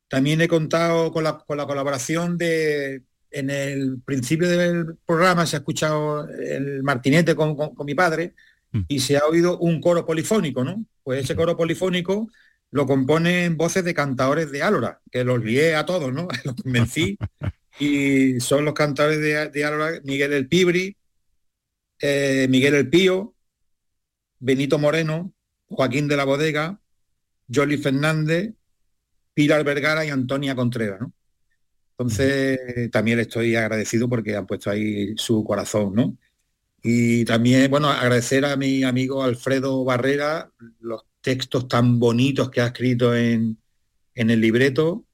También 0.08 0.40
he 0.40 0.48
contado 0.48 1.12
con 1.12 1.24
la, 1.24 1.38
colaboración 1.38 2.38
de, 2.38 3.02
en 3.30 3.50
el 3.50 4.00
principio 4.04 4.48
del 4.48 4.96
programa 5.06 5.46
se 5.46 5.56
ha 5.56 5.58
escuchado 5.60 6.28
el 6.28 6.82
martinete 6.82 7.34
con, 7.34 7.56
mi 7.84 7.94
padre 7.94 8.34
mm. 8.72 8.82
y 8.88 9.00
se 9.00 9.16
ha 9.16 9.26
oído 9.26 9.58
un 9.58 9.80
coro 9.80 10.06
polifónico, 10.06 10.62
¿no? 10.62 10.84
Pues 11.02 11.24
ese 11.24 11.36
coro 11.36 11.56
polifónico 11.56 12.28
lo 12.70 12.86
componen 12.86 13.56
voces 13.56 13.84
de 13.84 13.94
cantadores 13.94 14.50
de 14.50 14.62
Álora, 14.62 15.00
que 15.10 15.24
los 15.24 15.42
lié 15.44 15.74
a 15.76 15.86
todos, 15.86 16.12
¿no? 16.12 16.28
Los 16.44 16.54
convencí. 16.56 17.18
y 17.78 18.40
son 18.40 18.64
los 18.64 18.74
cantadores 18.74 19.20
de, 19.20 19.48
de 19.48 19.64
Álora, 19.64 20.00
Miguel 20.04 20.32
El 20.32 20.48
Pibri, 20.48 20.96
eh, 22.00 22.46
Miguel 22.50 22.74
El 22.74 22.88
Pío, 22.88 23.34
Benito 24.38 24.78
Moreno, 24.78 25.32
Joaquín 25.66 26.06
de 26.08 26.16
la 26.16 26.24
Bodega, 26.24 26.80
Jolly 27.52 27.78
Fernández, 27.78 28.54
Pilar 29.34 29.64
Vergara 29.64 30.04
y 30.04 30.10
Antonia 30.10 30.54
Contreras, 30.54 31.00
¿no? 31.00 31.12
Entonces, 31.96 32.90
también 32.90 33.20
estoy 33.20 33.54
agradecido 33.54 34.08
porque 34.08 34.34
han 34.34 34.46
puesto 34.46 34.70
ahí 34.70 35.14
su 35.16 35.44
corazón, 35.44 35.94
¿no? 35.94 36.16
Y 36.82 37.24
también, 37.24 37.70
bueno, 37.70 37.88
agradecer 37.88 38.44
a 38.44 38.56
mi 38.56 38.84
amigo 38.84 39.22
Alfredo 39.22 39.84
Barrera 39.84 40.52
los 40.80 41.04
textos 41.22 41.68
tan 41.68 41.98
bonitos 41.98 42.50
que 42.50 42.60
ha 42.60 42.66
escrito 42.66 43.14
en, 43.16 43.58
el 44.14 44.40
libreto. 44.40 45.06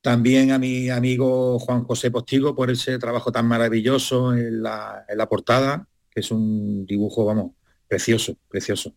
También 0.00 0.52
a 0.52 0.58
mi 0.58 0.90
amigo 0.90 1.58
Juan 1.58 1.84
José 1.84 2.10
Postigo 2.10 2.54
por 2.54 2.70
ese 2.70 2.98
trabajo 2.98 3.30
tan 3.30 3.46
maravilloso 3.46 4.34
en 4.34 4.62
la, 4.62 5.04
portada, 5.28 5.86
que 6.10 6.20
es 6.20 6.30
un 6.30 6.86
dibujo, 6.86 7.24
vamos, 7.24 7.52
precioso, 7.88 8.36
precioso. 8.48 8.94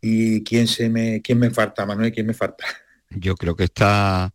¿Y 0.00 0.42
quién, 0.42 0.66
se 0.66 0.88
me, 0.88 1.22
quién 1.22 1.38
me 1.38 1.50
falta, 1.50 1.86
Manuel? 1.86 2.12
¿Quién 2.12 2.26
me 2.26 2.34
falta? 2.34 2.64
Yo 3.10 3.36
creo 3.36 3.56
que 3.56 3.64
está, 3.64 4.34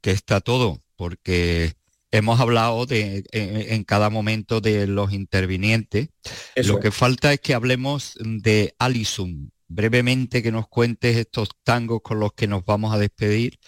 que 0.00 0.12
está 0.12 0.40
todo, 0.40 0.82
porque 0.96 1.74
hemos 2.12 2.40
hablado 2.40 2.86
de, 2.86 3.24
en, 3.32 3.84
cada 3.84 4.10
momento 4.10 4.60
de 4.60 4.86
los 4.86 5.12
intervinientes. 5.12 6.08
Lo 6.56 6.78
que 6.78 6.90
falta 6.90 7.32
es 7.32 7.40
que 7.40 7.54
hablemos 7.54 8.16
de 8.20 8.74
Alison, 8.78 9.50
brevemente 9.66 10.42
que 10.42 10.52
nos 10.52 10.68
cuentes 10.68 11.16
estos 11.16 11.48
tangos 11.64 12.02
con 12.02 12.20
los 12.20 12.34
que 12.34 12.46
nos 12.46 12.64
vamos 12.64 12.94
a 12.94 12.98
despedir, 12.98 13.58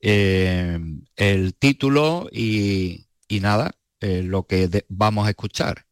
eh, 0.00 0.78
el 1.16 1.54
título 1.54 2.28
y, 2.30 3.06
nada, 3.40 3.70
eh, 4.00 4.22
lo 4.22 4.46
que 4.46 4.84
vamos 4.88 5.26
a 5.26 5.30
escuchar. 5.30 5.86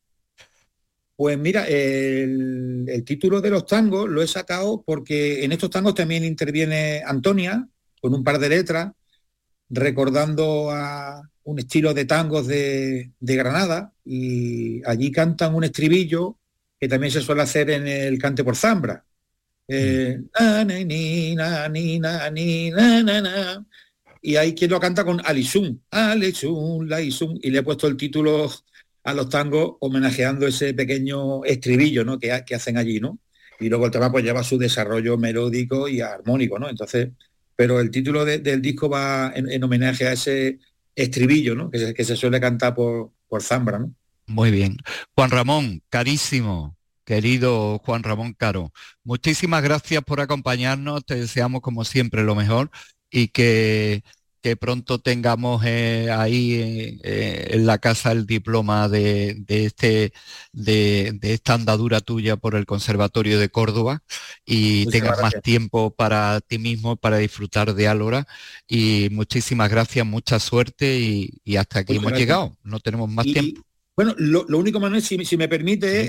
Pues 1.17 1.39
mira, 1.39 1.67
el, 1.69 3.03
título 3.05 3.41
de 3.41 3.51
los 3.51 3.67
tangos 3.67 4.09
lo 4.09 4.23
he 4.23 4.27
sacado 4.27 4.83
porque 4.85 5.45
en 5.45 5.53
estos 5.53 5.71
tangos 5.71 5.95
también 5.95 6.25
interviene 6.25 7.03
Antonia 7.07 7.69
con 8.01 8.15
un 8.15 8.25
par 8.25 8.39
de 8.39 8.49
letras, 8.49 8.93
recordando 9.69 10.71
a 10.71 11.23
un 11.45 11.59
estilo 11.59 11.95
de 11.95 12.05
tangos 12.05 12.47
de, 12.47 13.13
de 13.19 13.37
Granada 13.37 13.93
y 14.05 14.83
allí 14.87 15.11
cantan 15.11 15.55
un 15.55 15.65
estribillo 15.65 16.39
que 16.79 16.89
también 16.89 17.13
se 17.13 17.21
suele 17.21 17.43
hacer 17.43 17.71
en 17.71 17.87
el 17.87 18.19
cante 18.19 18.45
por 18.45 18.57
zambra 18.57 19.05
y 24.23 24.37
hay 24.37 24.55
quien 24.55 24.71
lo 24.71 24.81
canta 24.81 25.05
con 25.05 25.21
Alisun, 25.25 25.83
Alisun, 25.91 26.89
Laisun, 26.89 27.39
y 27.41 27.51
le 27.51 27.61
he 27.61 27.63
puesto 27.63 27.87
el 27.87 27.97
título 27.97 28.51
a 29.05 29.15
los 29.15 29.29
tangos 29.29 29.77
homenajeando 29.81 30.47
ese 30.47 30.75
pequeño 30.75 31.45
estribillo 31.45 32.05
¿no? 32.05 32.19
que, 32.19 32.43
que 32.45 32.55
hacen 32.55 32.77
allí, 32.77 33.01
¿no? 33.01 33.19
Y 33.61 33.69
luego 33.69 33.87
el 33.87 33.93
tema 33.93 34.11
pues 34.11 34.25
lleva 34.25 34.43
su 34.43 34.59
desarrollo 34.59 35.17
melódico 35.17 35.89
y 35.89 36.01
armónico, 36.01 36.59
¿no? 36.59 36.69
Entonces, 36.69 37.11
pero 37.61 37.79
el 37.79 37.91
título 37.91 38.25
del 38.25 38.63
disco 38.63 38.89
va 38.89 39.35
en, 39.35 39.63
homenaje 39.63 40.09
a 40.09 40.15
ese 40.15 40.61
estribillo, 40.97 41.55
¿no? 41.55 41.71
Que 41.71 42.05
se, 42.05 42.17
suele 42.17 42.41
cantar 42.41 42.75
por, 42.75 43.13
por 43.29 43.43
Zambra, 43.43 43.79
¿no? 43.79 43.95
Muy 44.27 44.51
bien. 44.51 44.79
Juan 45.15 45.31
Ramón, 45.31 45.83
carísimo, 45.91 46.75
querido 47.05 47.79
Juan 47.85 48.03
Ramón 48.03 48.33
Caro. 48.33 48.73
Muchísimas 49.05 49.63
gracias 49.63 50.03
por 50.03 50.23
acompañarnos, 50.23 51.05
te 51.05 51.17
deseamos 51.17 51.61
como 51.61 51.85
siempre 51.85 52.23
lo 52.23 52.35
mejor 52.35 52.71
y 53.11 53.29
que, 53.29 54.05
pronto 54.59 54.99
tengamos 54.99 55.63
eh, 55.67 56.11
ahí 56.11 56.55
eh, 56.55 56.99
eh, 57.03 57.49
en 57.51 57.67
la 57.67 57.79
casa 57.79 58.13
el 58.13 58.27
diploma 58.27 58.89
de, 58.89 59.45
este, 59.49 60.13
de, 60.53 61.19
esta 61.23 61.55
andadura 61.55 62.01
tuya 62.01 62.37
por 62.37 62.55
el 62.55 62.67
Conservatorio 62.67 63.39
de 63.39 63.51
Córdoba 63.51 64.03
y 64.45 64.87
tengas 64.87 65.21
más 65.21 65.35
tiempo 65.43 65.91
para 65.91 66.41
ti 66.41 66.59
mismo, 66.59 66.97
para 66.97 67.19
disfrutar 67.19 67.75
de 67.75 67.89
Álora. 67.89 68.27
Y 68.67 69.09
muchísimas 69.11 69.71
gracias, 69.71 70.07
mucha 70.07 70.39
suerte 70.39 70.99
y, 70.99 71.57
hasta 71.57 71.81
aquí 71.81 71.97
hemos 71.97 72.13
llegado. 72.13 72.57
No 72.63 72.81
tenemos 72.81 73.11
más 73.11 73.27
tiempo. 73.27 73.63
Bueno, 73.95 74.15
lo, 74.17 74.47
único, 74.57 74.81
Manuel, 74.81 75.03
si, 75.03 75.23
si 75.27 75.37
me 75.37 75.49
permite, 75.49 76.09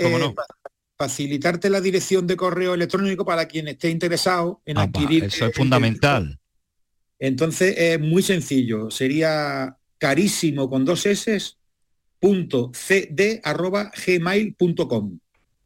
facilitarte 0.97 1.69
la 1.69 1.81
dirección 1.81 2.27
de 2.27 2.37
correo 2.37 2.75
electrónico 2.75 3.25
para 3.25 3.47
quien 3.47 3.67
esté 3.67 3.89
interesado 3.89 4.61
en 4.65 4.77
ah, 4.77 4.83
adquirir. 4.83 5.25
Eso 5.25 5.47
es 5.47 5.55
fundamental. 5.55 6.40
Entonces 7.21 7.75
es 7.77 7.99
muy 7.99 8.23
sencillo, 8.23 8.89
sería 8.89 9.77
carísimo 9.99 10.67
con 10.67 10.85
dos 10.85 11.05
s 11.05 11.53
punto 12.19 12.71
cd 12.73 13.39
arroba 13.43 13.91
gmail.com. 14.05 15.19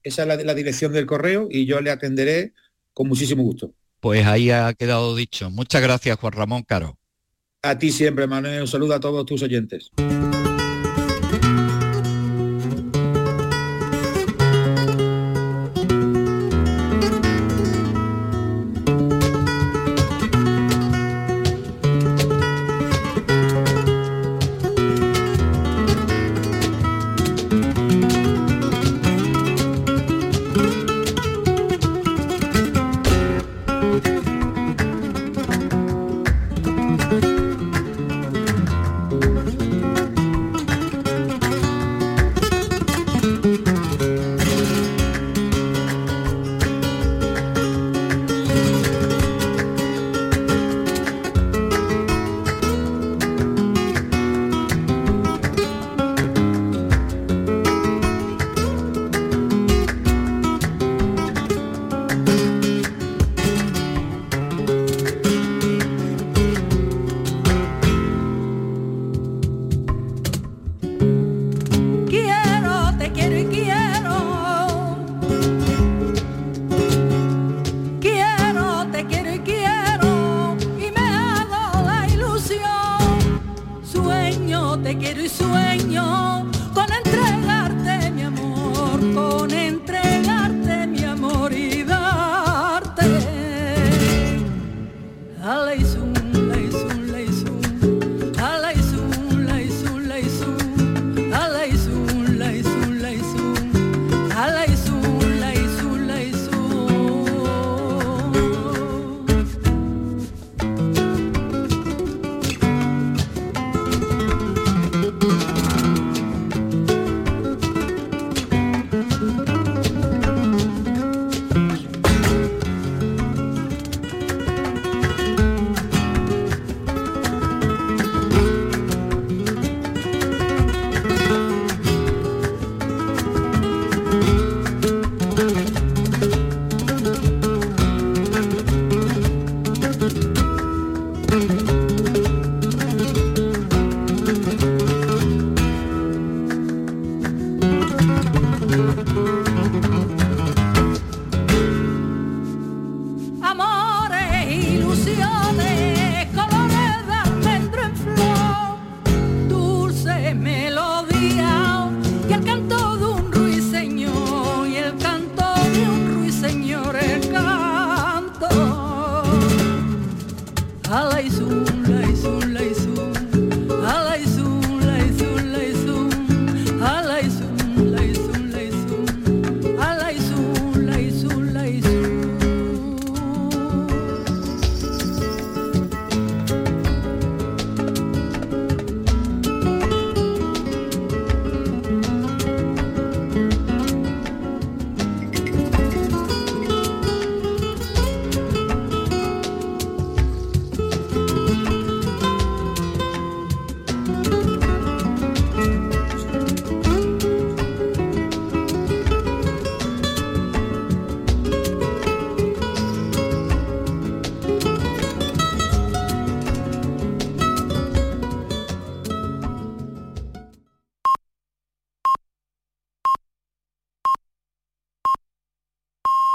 Esa 0.04 0.22
es 0.24 0.28
la, 0.28 0.36
la 0.36 0.54
dirección 0.54 0.92
del 0.92 1.06
correo 1.06 1.48
y 1.50 1.66
yo 1.66 1.80
le 1.80 1.92
atenderé 1.92 2.52
con 2.94 3.08
muchísimo 3.08 3.42
gusto. 3.44 3.74
Pues 4.02 4.26
ahí 4.26 4.52
ha 4.52 4.74
quedado 4.74 5.16
dicho. 5.16 5.50
Muchas 5.50 5.82
gracias, 5.82 6.20
Juan 6.20 6.34
Ramón 6.34 6.64
Caro. 6.64 7.00
A 7.62 7.80
ti 7.80 7.90
siempre, 7.90 8.28
Manuel. 8.28 8.62
Un 8.62 8.68
saludo 8.68 8.94
a 8.94 9.00
todos 9.00 9.26
tus 9.26 9.42
oyentes. 9.42 9.92